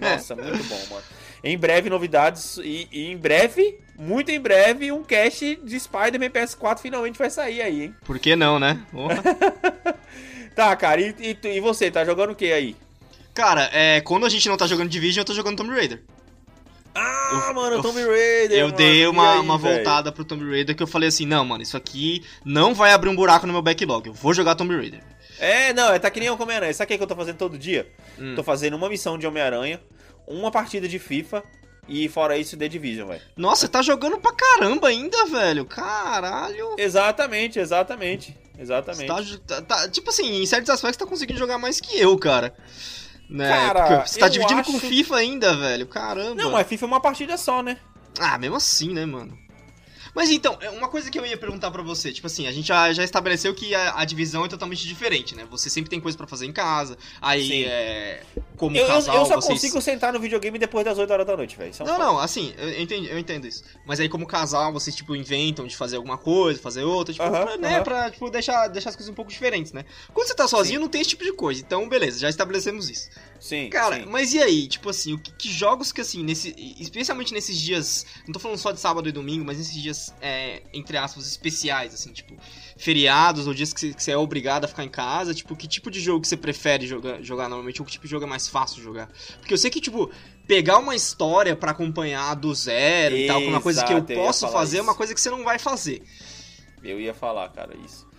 [0.00, 1.04] Nossa, muito bom, mano.
[1.42, 2.58] Em breve, novidades.
[2.58, 7.62] E, e em breve, muito em breve, um cast de Spider-Man PS4 finalmente vai sair
[7.62, 7.94] aí, hein?
[8.04, 8.80] Por que não, né?
[10.54, 12.76] Tá, cara, e, e, e você, tá jogando o que aí?
[13.32, 16.02] Cara, é, quando a gente não tá jogando Division, eu tô jogando Tomb Raider.
[16.94, 18.58] Ah, Eu- mano, eu- Tomb Raider.
[18.58, 21.44] Eu mano, dei uma, aí, uma voltada pro Tomb Raider que eu falei assim, não,
[21.44, 24.08] mano, isso aqui não vai abrir um buraco no meu backlog.
[24.08, 25.00] Eu vou jogar Tomb Raider.
[25.38, 26.74] É, não, é tá que nem o Homem-Aranha.
[26.74, 27.90] Sabe o que, é que eu tô fazendo todo dia?
[28.18, 28.34] Hum.
[28.34, 29.80] Tô fazendo uma missão de Homem-Aranha,
[30.30, 31.42] uma partida de FIFA
[31.88, 33.20] e fora isso The Division, velho.
[33.36, 35.64] Nossa, você tá jogando pra caramba ainda, velho.
[35.64, 36.74] Caralho.
[36.78, 38.36] Exatamente, exatamente.
[38.58, 39.06] Exatamente.
[39.06, 39.22] tá,
[39.56, 42.54] tá- tá- tipo assim, em certos aspectos você tá conseguindo jogar mais que eu, cara.
[43.28, 43.48] Né?
[43.48, 45.86] Cara, você tá dividindo acho- com FIFA ainda, velho.
[45.86, 46.34] Caramba.
[46.34, 47.78] Não, mas FIFA é uma partida só, né?
[48.18, 49.38] Ah, mesmo assim, né, mano?
[50.14, 52.66] Mas então, é uma coisa que eu ia perguntar pra você, tipo assim, a gente
[52.68, 55.46] já, já estabeleceu que a, a divisão é totalmente diferente, né?
[55.50, 57.64] Você sempre tem coisa pra fazer em casa, aí Sim.
[57.64, 58.22] é.
[58.56, 59.54] Como Eu, eu- casal, eu só vocês...
[59.54, 61.72] consigo sentar no videogame depois das 8 horas da noite, velho.
[61.78, 63.64] É Não, não, assim, eu entendo, eu entendo isso.
[63.86, 67.44] Mas aí, como casal, vocês, tipo, inventam de fazer alguma coisa, fazer outra, tipo, Aham,
[67.46, 67.82] pra, né, aham.
[67.84, 69.84] pra, tipo, deixar, deixar as coisas um pouco diferentes, né?
[70.12, 71.60] Quando você tá sozinho, não tem esse tipo de coisa.
[71.60, 73.08] Então, beleza, já estabelecemos isso.
[73.40, 74.06] Sim, Cara, sim.
[74.06, 74.68] mas e aí?
[74.68, 78.58] Tipo assim, o que, que jogos que, assim, nesse, especialmente nesses dias, não tô falando
[78.58, 82.36] só de sábado e domingo, mas nesses dias, é, entre aspas, especiais, assim, tipo,
[82.76, 86.00] feriados ou dias que você, é obrigado a ficar em casa, tipo, que tipo de
[86.00, 88.82] jogo que você prefere jogar, jogar normalmente, ou que tipo de jogo é mais fácil
[88.82, 89.08] jogar?
[89.38, 90.10] Porque eu sei que, tipo,
[90.46, 94.12] pegar uma história pra acompanhar do zero e tal, é uma coisa que eu Exato,
[94.12, 94.98] eu posso falar fazer, é uma isso.
[94.98, 96.02] coisa que você não vai fazer.
[96.82, 98.09] Eu ia falar, cara, isso.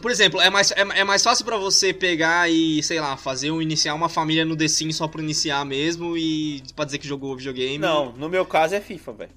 [0.00, 3.50] Por exemplo, é mais, é, é mais fácil pra você pegar e, sei lá, fazer
[3.50, 7.06] um iniciar uma família no The Sims só pra iniciar mesmo e pra dizer que
[7.06, 7.78] jogou videogame.
[7.78, 9.30] Não, no meu caso é FIFA, velho.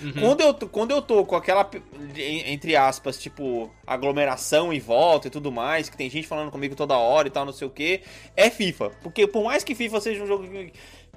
[0.00, 0.12] Uhum.
[0.20, 1.68] Quando, eu, tô- quando eu tô com aquela,
[2.16, 6.96] entre aspas, tipo, aglomeração em volta e tudo mais, que tem gente falando comigo toda
[6.96, 8.00] hora e tal, não sei o que,
[8.36, 8.90] é FIFA.
[9.02, 10.72] Porque por mais que FIFA seja um jogo que,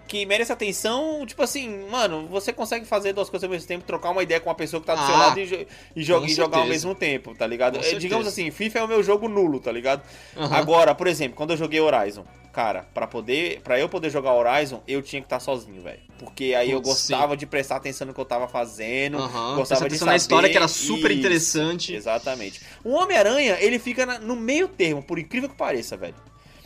[0.07, 4.11] que merece atenção, tipo assim, mano, você consegue fazer duas coisas ao mesmo tempo, trocar
[4.11, 6.59] uma ideia com uma pessoa que tá do seu Ah, lado e, e e jogar
[6.59, 7.77] ao mesmo tempo, tá ligado?
[7.79, 10.01] É, digamos assim, FIFA é o meu jogo nulo, tá ligado?
[10.37, 10.55] Aham.
[10.55, 14.81] Agora, por exemplo, quando eu joguei Horizon, cara, pra poder, para eu poder jogar Horizon,
[14.87, 15.99] eu tinha que estar sozinho, velho.
[16.19, 19.87] Porque aí eu gostava de prestar atenção no que eu tava fazendo, Aham, gostava de
[19.87, 21.93] atenção saber na história que era super Isso, interessante.
[21.95, 22.61] Exatamente.
[22.83, 26.15] O Homem-Aranha, ele fica na- no meio termo, por incrível que pareça, velho.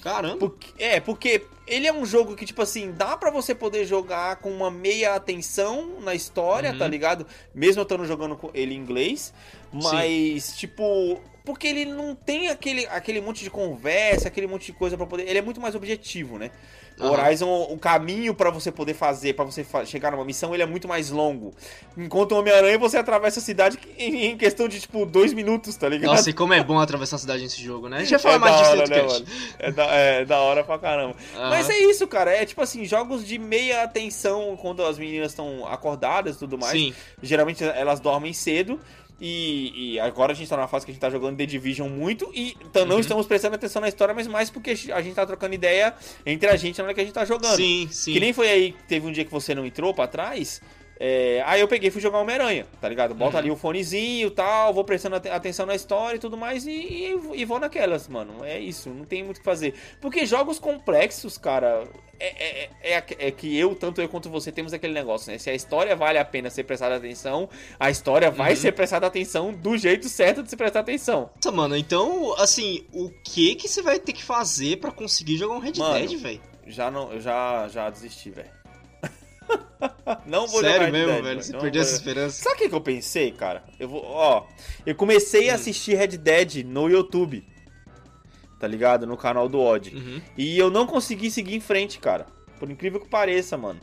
[0.02, 0.38] Caramba.
[0.38, 4.38] Porque- é, porque ele é um jogo que, tipo assim, dá pra você poder jogar
[4.38, 6.78] com uma meia atenção na história, Uhum.
[6.80, 7.26] tá ligado?
[7.56, 9.34] Mesmo eu estando jogando com ele em inglês.
[9.72, 11.22] Mas, tipo.
[11.46, 15.28] Porque ele não tem aquele, aquele monte de conversa, aquele monte de coisa pra poder.
[15.28, 16.52] Ele é muito mais objetivo, né?
[17.00, 17.12] O Aham.
[17.24, 20.66] Horizon, o caminho pra você poder fazer, pra você fa- chegar numa missão, ele é
[20.66, 21.54] muito mais longo.
[21.98, 26.12] Enquanto o Homem-Aranha, você atravessa a cidade em, questão de, tipo, dois minutos, tá ligado?
[26.12, 27.98] Nossa, e como é bom atravessar a cidade nesse jogo, né?
[27.98, 29.26] A gente vai falar é mais disso hora, né, mano?
[29.60, 31.16] É da, é da hora pra caramba.
[31.36, 31.50] Aham.
[31.50, 32.32] Mas é isso, cara.
[32.32, 36.74] É tipo assim, jogos de meia atenção quando as meninas estão acordadas e tudo mais.
[36.74, 36.94] Sim.
[37.24, 38.80] Geralmente elas dormem cedo.
[39.22, 41.90] E, e agora a gente tá numa fase que a gente tá jogando The Division
[41.90, 42.32] muito.
[42.34, 43.02] E então não Uhum.
[43.02, 45.94] estamos prestando atenção na história, mas mais porque a gente tá trocando ideia
[46.26, 47.56] entre a gente na hora que a gente tá jogando.
[47.58, 48.14] Sim, sim.
[48.14, 50.62] Que nem foi aí, teve um dia que você não entrou pra trás.
[51.02, 53.16] É, aí eu peguei e fui jogar Homem-Aranha, tá ligado?
[53.16, 53.40] Bota Uhum.
[53.40, 56.72] ali o fonezinho e tal, vou prestando ate- atenção na história e tudo mais e,
[56.72, 58.44] e, e vou naquelas, mano.
[58.44, 59.74] É isso, não tem muito o que fazer.
[60.02, 61.86] Porque jogos complexos, cara,
[62.20, 65.38] é, é, é, é que eu, tanto eu quanto você, temos aquele negócio, né?
[65.38, 67.48] Se a história vale a pena ser prestada atenção,
[67.80, 68.58] a história vai Uhum.
[68.58, 71.30] ser prestada atenção do jeito certo de se prestar atenção.
[71.38, 75.56] Nossa, mano, então, assim, o que que você vai ter que fazer pra conseguir jogar
[75.56, 75.94] um Red Mano.
[76.08, 76.42] Dead, velho?
[76.68, 78.59] Já não, eu já, já desisti, velho.
[80.26, 81.44] não vou Sério jogar mesmo, Dead, velho?
[81.44, 82.44] Você perdeu essa esperança?
[82.44, 83.64] Sabe o que, que eu pensei, cara?
[83.80, 84.46] Eu vou, ó,
[84.86, 87.46] eu comecei a assistir Red Dead no YouTube.
[88.60, 89.08] Tá ligado?
[89.08, 89.96] No canal do Odd.
[89.96, 90.22] Uhum.
[90.38, 92.28] E eu não consegui seguir em frente, cara.
[92.60, 93.80] Por incrível que pareça, mano.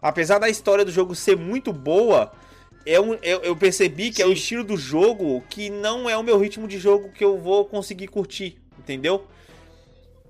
[0.00, 2.32] Apesar da história do jogo ser muito boa,
[2.86, 4.34] é um, eu, eu percebi que é o Sim.
[4.34, 8.08] estilo do jogo que não é o meu ritmo de jogo que eu vou conseguir
[8.08, 8.58] curtir.
[8.78, 9.26] Entendeu?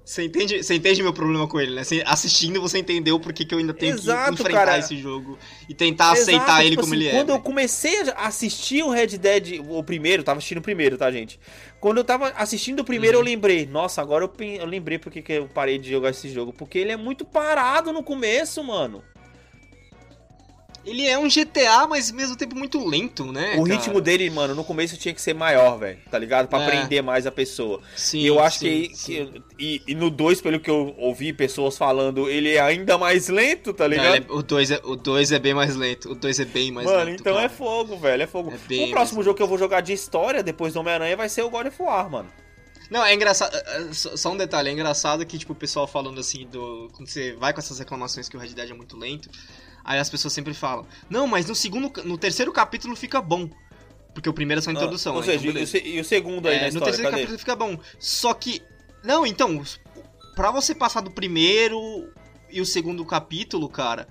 [0.05, 1.85] Você entende, você entende meu problema com ele, né?
[1.85, 4.79] Você- assistindo, você entendeu por que, que eu ainda tenho Exato, que enfrentar cara.
[4.79, 5.39] esse jogo
[5.69, 7.33] e tentar aceitar Exato, ele tipo como assim, ele Quando é.
[7.35, 11.39] eu comecei a assistir o Red Dead, o primeiro, tava assistindo o primeiro, tá, gente?
[11.81, 13.23] Quando eu tava assistindo o primeiro, Uhum.
[13.23, 13.65] eu lembrei.
[13.67, 16.53] Nossa, agora eu, eu lembrei porque que eu parei de jogar esse jogo.
[16.53, 19.05] Porque ele é muito parado no começo, mano.
[20.85, 23.55] Ele é um GTA, mas ao mesmo tempo muito lento, né?
[23.57, 23.77] o cara?
[23.79, 25.99] ritmo dele, mano, no começo tinha que ser maior, velho.
[26.11, 26.49] Tá ligado?
[26.49, 26.67] Pra É.
[26.67, 27.81] prender mais a pessoa.
[27.97, 29.43] Sim, E eu acho sim, que, sim.
[29.59, 33.73] e, e no 2, pelo que eu ouvi pessoas falando, ele é ainda mais lento,
[33.73, 34.17] tá Não, ligado?
[34.17, 36.11] ele é- o 2 é, o dois é bem mais lento.
[36.11, 37.21] O 2 é bem mais Mano, lento.
[37.21, 37.47] então cara.
[37.47, 38.23] é fogo, velho.
[38.23, 38.53] É fogo.
[38.53, 41.43] É o próximo jogo que eu vou jogar de história depois do Homem-Aranha vai ser
[41.43, 42.29] o God of War, mano.
[42.91, 43.55] Não, é engraçado.
[43.57, 46.91] é, é, Só só um detalhe, é engraçado que, tipo, o pessoal falando assim do.
[46.93, 49.31] Quando você vai com essas reclamações que o Red Dead é muito lento,
[49.85, 51.91] aí as pessoas sempre falam, não, mas no segundo.
[52.05, 53.49] No terceiro capítulo fica bom.
[54.15, 56.55] Porque o primeiro é só a introdução, Ah, Ou seja, Então, e, o, segundo aí
[56.57, 57.23] É, na no história, terceiro cadê?
[57.23, 57.79] capítulo fica bom.
[57.99, 58.63] Só que.
[59.03, 59.63] Não, então,
[60.37, 61.79] pra você passar do primeiro
[62.51, 64.07] e o segundo capítulo, cara,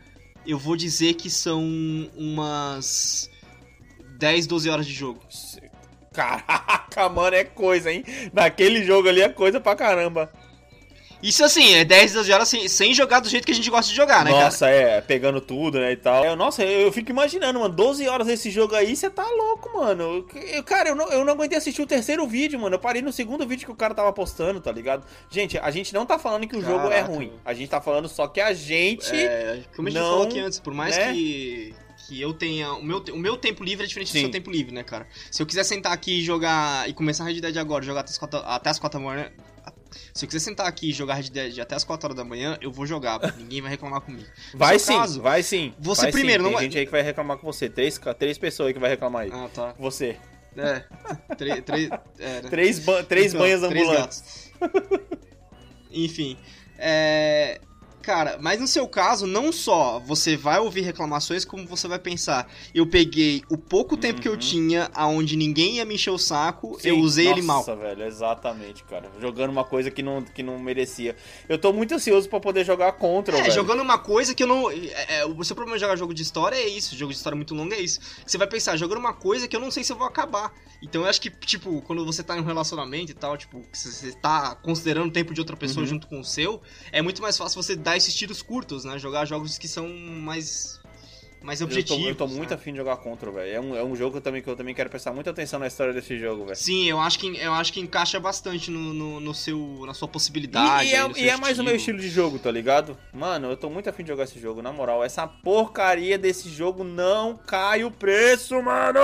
[0.46, 1.62] eu vou dizer que são
[2.16, 3.30] umas
[4.18, 5.22] 10, 12 horas de jogo.
[6.12, 8.04] Caraca, mano, é coisa, hein?
[8.34, 10.32] Naquele jogo ali é coisa pra caramba.
[11.22, 13.90] Isso assim, é 10, 12 horas sem, sem jogar do jeito que a gente gosta
[13.90, 14.46] de jogar, né, cara?
[14.46, 16.26] Nossa, é, pegando tudo, né, e tal.
[16.26, 19.78] É, nossa, eu, eu fico imaginando, mano, 12 horas desse jogo aí, você tá louco,
[19.78, 20.26] mano.
[20.34, 22.76] Eu- eu- cara, eu não, eu não aguentei assistir o terceiro vídeo, mano.
[22.76, 25.06] Eu parei no segundo vídeo que o cara tava postando, tá ligado?
[25.30, 27.14] Gente, a gente não tá falando que o jogo é Caraca.
[27.14, 27.32] ruim.
[27.46, 29.16] A gente tá falando só que a gente...
[29.16, 31.14] É, como a gente não, falou aqui antes, por mais né?
[31.14, 31.76] que,
[32.08, 32.74] que eu tenha.
[32.74, 34.20] O meu, o meu tempo livre é diferente Sim.
[34.20, 35.08] do seu tempo livre, né, cara?
[35.30, 36.90] Se eu quiser sentar aqui e jogar.
[36.90, 39.32] E começar Red Dead agora, jogar até as 4, até as 4 da manhã.
[40.14, 42.58] Se eu quiser sentar aqui e jogar Red Dead até as 4 horas da manhã,
[42.62, 43.20] eu vou jogar.
[43.38, 44.28] Ninguém vai reclamar comigo.
[44.54, 45.74] No Vai sim, caso, vai sim.
[45.80, 46.46] você vai primeiro, sim.
[46.46, 47.70] Tem não vai- gente aí que vai reclamar com você.
[47.70, 49.30] Três, três pessoas aí que vai reclamar aí.
[49.34, 49.76] Ah, tá.
[49.78, 50.18] Você.
[50.58, 50.84] É.
[51.38, 51.62] Três.
[51.64, 51.90] três
[52.20, 52.50] é, né?
[52.50, 54.52] Três, ba- três Então, banhas ambulantes.
[55.92, 56.38] Enfim.
[56.78, 57.60] É.
[58.02, 62.52] Cara, mas no seu caso, não só você vai ouvir reclamações, como você vai pensar,
[62.74, 64.38] eu peguei o pouco tempo que eu Uhum.
[64.40, 67.58] tinha, aonde ninguém ia me encher o saco, Sim, eu usei ele mal.
[67.58, 69.10] Nossa, velho, exatamente, cara.
[69.20, 71.16] Jogando uma coisa que não, que não merecia.
[71.48, 73.54] Eu tô muito ansioso pra poder jogar contra, É, velho.
[73.54, 74.72] jogando uma coisa que eu não.
[74.72, 77.36] é, é, o seu problema de jogar jogo de história é isso, jogo de história
[77.36, 78.00] muito longo é isso.
[78.26, 80.52] Você vai pensar, jogando uma coisa que eu não sei se eu vou acabar.
[80.82, 83.78] Então eu acho que, tipo, quando você tá em um relacionamento e tal, tipo, que
[83.78, 85.90] você tá considerando o tempo de outra pessoa Uhum.
[85.90, 88.98] junto com o seu, é muito mais fácil você dar esses tiros curtos, né?
[89.00, 90.80] Jogar jogos que são mais.
[91.42, 92.06] mais Eu tô, objetivos.
[92.08, 92.56] eu tô muito né?
[92.56, 93.52] afim de jogar contra, velho.
[93.52, 95.60] É um, é um jogo que eu, também, que eu também quero prestar muita atenção
[95.60, 96.56] na história desse jogo, velho.
[96.56, 100.08] Sim, eu acho que, eu acho que encaixa bastante no, no, no seu, na sua
[100.08, 100.86] possibilidade.
[100.88, 102.98] E, e é, e é mais o meu estilo de jogo, tá ligado?
[103.14, 105.04] Mano, eu tô muito afim de jogar esse jogo, na moral.
[105.04, 109.00] Essa porcaria desse jogo não cai o preço, mano!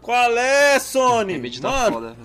[0.00, 1.50] Qual é, Sony?
[1.60, 2.16] Tá mano, foda.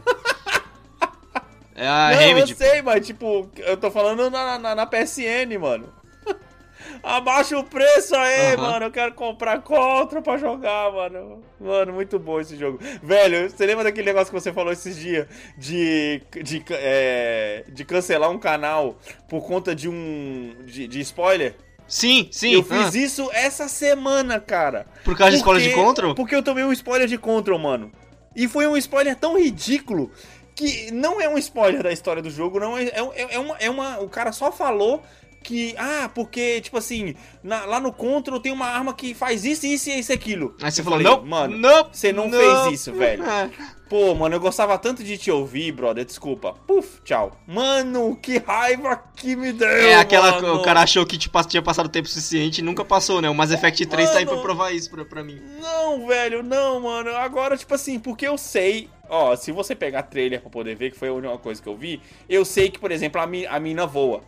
[1.75, 2.51] É a não, Remedy.
[2.51, 5.93] eu sei, mas tipo, eu tô falando na, na, na PSN, mano.
[7.03, 8.61] Abaixa o preço aí, Aham.
[8.61, 8.85] mano.
[8.85, 11.43] Eu quero comprar contra pra jogar, mano.
[11.59, 12.79] Mano, muito bom esse jogo.
[13.03, 18.31] Velho, você lembra daquele negócio que você falou esses dias de, de, é, de cancelar
[18.31, 18.97] um canal
[19.27, 20.55] por conta de um.
[20.65, 21.55] de, de spoiler?
[21.87, 22.53] Sim, sim.
[22.53, 24.87] eu ah, fiz isso essa semana, cara.
[25.03, 26.15] por causa de escola de Porque- Control?
[26.15, 27.91] Porque eu tomei um spoiler de Control, mano.
[28.35, 30.11] E foi um spoiler tão ridículo
[30.55, 33.69] que não é um spoiler da história do jogo, não é, é, é uma, é
[33.69, 33.99] uma.
[33.99, 35.03] O cara só falou
[35.43, 35.75] que.
[35.77, 39.89] Ah, porque, tipo assim, na- lá no Control tem uma arma que faz isso, isso
[39.89, 40.55] e isso e aquilo.
[40.61, 43.23] Aí você falou, falei, não, mano, não, você não fez isso, velho.
[43.29, 43.49] É.
[43.87, 46.03] Pô, mano, eu gostava tanto de te ouvir, brother.
[46.03, 46.55] Desculpa.
[46.65, 47.39] Puf, tchau.
[47.45, 49.67] Mano, que raiva que me deu.
[49.67, 50.41] É aquela.
[50.41, 50.55] mano.
[50.55, 53.29] O cara achou que tipo, tinha passado tempo suficiente e nunca passou, né?
[53.29, 54.43] O Mass Effect 3 tá aí pra Mano.
[54.43, 55.39] provar isso pra, pra mim.
[55.61, 57.15] Não, velho, não, mano.
[57.15, 58.89] Agora, tipo assim, porque eu sei.
[59.09, 61.75] Ó, se você pegar trailer pra poder ver, que foi a única coisa que eu
[61.75, 64.21] vi, eu sei que, por exemplo, a, mi a mina voa.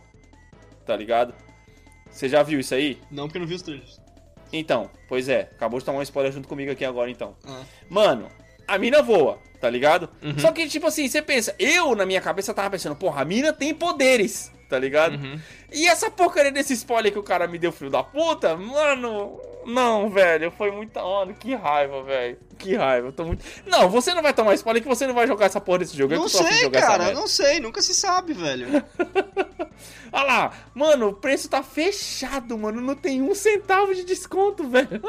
[0.86, 1.34] Tá ligado?
[2.10, 2.98] Você já viu isso aí?
[3.10, 4.00] Não, porque eu não vi os trailers.
[4.52, 5.50] Então, pois é.
[5.54, 7.36] Acabou de tomar um spoiler junto comigo aqui agora, então.
[7.46, 7.62] Ah.
[7.88, 8.28] Mano,
[8.66, 10.08] a mina voa, tá ligado?
[10.22, 10.38] Uhum.
[10.38, 13.52] Só que, tipo assim, você pensa, eu na minha cabeça tava pensando, porra, a mina
[13.52, 15.16] tem poderes, tá ligado?
[15.16, 15.40] Uhum.
[15.72, 20.08] E essa porcaria desse spoiler que o cara me deu, filho da puta, mano, não,
[20.08, 22.38] velho, foi muita onda, que raiva, velho.
[22.58, 23.44] Que raiva, eu tô muito.
[23.66, 26.14] Não, você não vai tomar spoiler que você não vai jogar essa porra desse jogo.
[26.14, 28.66] Não eu sei, cara, não sei, nunca se sabe, velho.
[30.10, 32.80] Olha lá, mano, o preço tá fechado, mano.
[32.80, 35.02] Não tem um centavo de desconto, velho.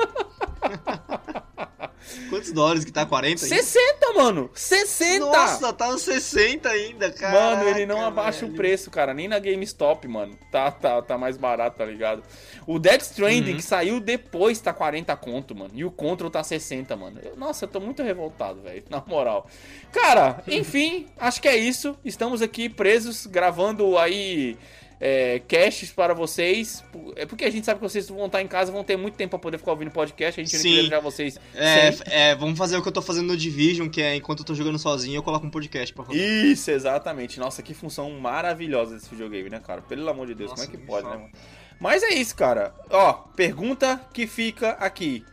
[2.30, 3.06] Quantos dólares que tá?
[3.06, 3.44] 40?
[3.44, 3.56] Ainda?
[3.56, 4.50] 60, mano!
[4.54, 5.26] 60!
[5.26, 7.56] Nossa, tá nos 60 ainda, cara.
[7.56, 8.54] Mano, ele não abaixa velho.
[8.54, 9.14] o preço, cara.
[9.14, 10.38] Nem na GameStop, mano.
[10.52, 12.24] Tá, tá, tá mais barato, tá ligado?
[12.70, 13.58] O Death Stranding, uhum.
[13.58, 15.72] que saiu depois, tá 40 conto, mano.
[15.74, 17.20] E o Control tá 60, mano.
[17.20, 18.84] Eu, nossa, eu tô muito revoltado, velho.
[18.92, 19.50] Na moral.
[19.92, 21.98] Cara, enfim, acho que é isso.
[22.06, 24.56] Estamos aqui presos, gravando aí
[25.02, 26.84] é, caches para vocês.
[27.16, 29.32] É porque a gente sabe que vocês vão estar em casa, vão ter muito tempo
[29.32, 30.40] para poder ficar ouvindo podcast.
[30.40, 30.76] A gente Sim.
[30.76, 31.40] não queria vocês.
[31.56, 34.46] É, é, vamos fazer o que eu tô fazendo no Division, que é enquanto eu
[34.46, 36.22] tô jogando sozinho, eu coloco um podcast pra rodar.
[36.22, 37.40] Isso, exatamente.
[37.40, 39.82] Nossa, que função maravilhosa desse videogame, né, cara?
[39.82, 41.16] Pelo amor de Deus, Nossa, como é que pode, fala.
[41.16, 41.34] né, mano?
[41.80, 42.74] Mas é isso, cara.
[42.90, 45.26] Ó, pergunta que fica aqui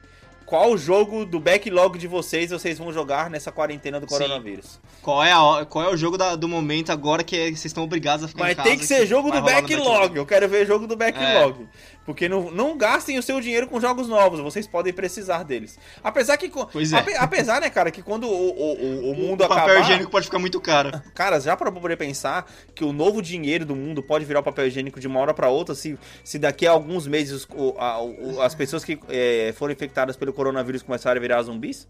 [0.46, 4.78] qual jogo do backlog de vocês vocês vão jogar nessa quarentena do coronavírus?
[5.06, 8.24] Qual é, a, qual é o jogo da, do momento agora que vocês estão obrigados
[8.24, 8.68] a ficar Mas em casa?
[8.68, 9.76] Mas tem que ser jogo do backlog.
[9.76, 10.16] backlog.
[10.16, 11.62] Eu quero ver jogo do backlog.
[11.62, 11.66] É.
[12.04, 15.78] Porque não, não gastem o seu dinheiro com jogos novos, vocês podem precisar deles.
[16.02, 16.48] Apesar que.
[16.48, 17.04] Pois é.
[17.18, 20.60] apesar, né, cara, que quando o, o, o mundo o papel higiênico pode ficar muito
[20.60, 20.90] caro.
[21.14, 22.44] Cara, já para poder pensar
[22.74, 25.48] que o novo dinheiro do mundo pode virar o papel higiênico de uma hora para
[25.48, 29.72] outra, se, se daqui a alguns meses o, a, o, as pessoas que é, foram
[29.72, 31.86] infectadas pelo coronavírus começarem a virar zumbis?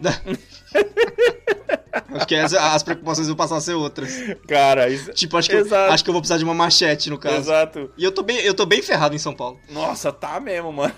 [2.14, 4.12] acho que as, as, preocupações vão passar a ser outras.
[4.48, 5.12] Cara, isso...
[5.12, 7.36] Tipo, acho que, eu, acho que eu vou precisar de uma machete, no caso.
[7.36, 7.90] Exato.
[7.96, 9.58] E eu tô bem, eu tô bem ferrado em São Paulo.
[9.70, 10.94] Nossa, tá mesmo, mano.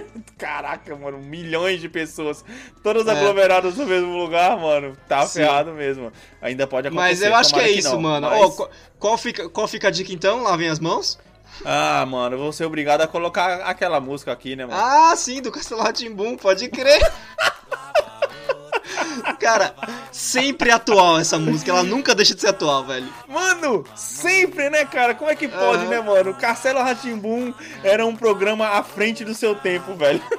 [0.38, 2.44] Caraca, mano, milhões de pessoas,
[2.82, 3.10] todas é.
[3.10, 4.96] aglomeradas no mesmo lugar, mano.
[5.08, 5.40] Tá Sim.
[5.40, 6.12] ferrado mesmo.
[6.40, 7.08] Ainda pode acontecer.
[7.08, 8.00] Mas eu acho que é que isso, não.
[8.00, 8.28] mano.
[8.28, 8.42] Mas...
[8.42, 10.42] Oh, qual, qual, fica, qual fica a dica então?
[10.42, 11.18] Lavem as mãos?
[11.64, 14.78] Ah, mano, vou ser obrigado a colocar aquela música aqui, né, mano?
[14.78, 17.00] Ah, sim, do Castelo Ratimbum, pode crer.
[19.46, 19.72] Cara,
[20.10, 23.08] sempre atual essa música, ela nunca deixa de ser atual, velho.
[23.28, 25.14] Mano, sempre, né, cara?
[25.14, 25.88] Como é que pode, uhum.
[25.88, 26.34] né, mano?
[26.34, 30.20] Castelo Ratimbum era um programa à frente do seu tempo, velho.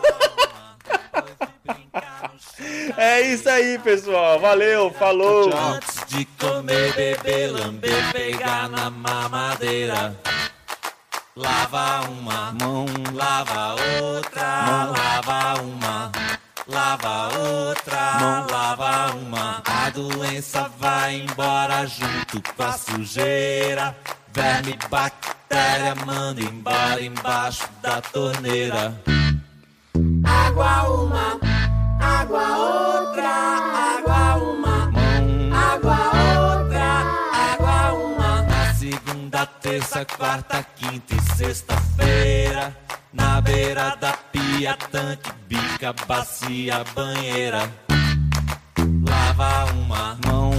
[2.97, 4.39] É isso aí, pessoal.
[4.39, 5.49] Valeu, falou.
[5.49, 5.59] Tchau.
[5.59, 10.17] Antes de comer, beber, lamber, pegar na mamadeira.
[11.35, 14.93] Lava uma mão, lava outra, mão.
[14.93, 16.11] lava uma
[16.67, 19.63] lava outra, não lava uma.
[19.65, 23.95] A doença vai embora junto com a sujeira.
[24.33, 28.93] Verme, bactéria, manda embora embaixo da torneira.
[30.23, 31.39] Água uma,
[31.99, 35.97] água outra, água uma, mão, água
[36.51, 36.83] outra,
[37.33, 38.41] água uma.
[38.43, 42.77] Na segunda, terça, quarta, quinta e sexta-feira,
[43.13, 47.71] na beira da pia, tanque, bica, bacia, banheira.
[49.07, 50.51] Lava uma mão,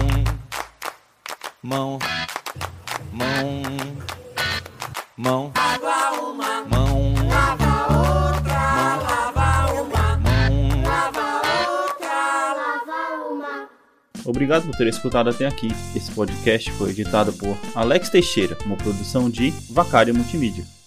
[1.63, 1.99] mão,
[3.13, 3.63] mão,
[5.17, 5.53] mão.
[5.55, 7.15] Água uma mão.
[7.29, 9.03] Lava outra, mão.
[9.03, 10.83] lava uma mão.
[10.83, 11.27] Lava
[11.71, 13.69] outra, lava uma.
[14.25, 15.69] Obrigado por ter escutado até aqui.
[15.95, 20.78] Esse podcast foi editado por Alex Teixeira, uma produção de Vacária Multimídia.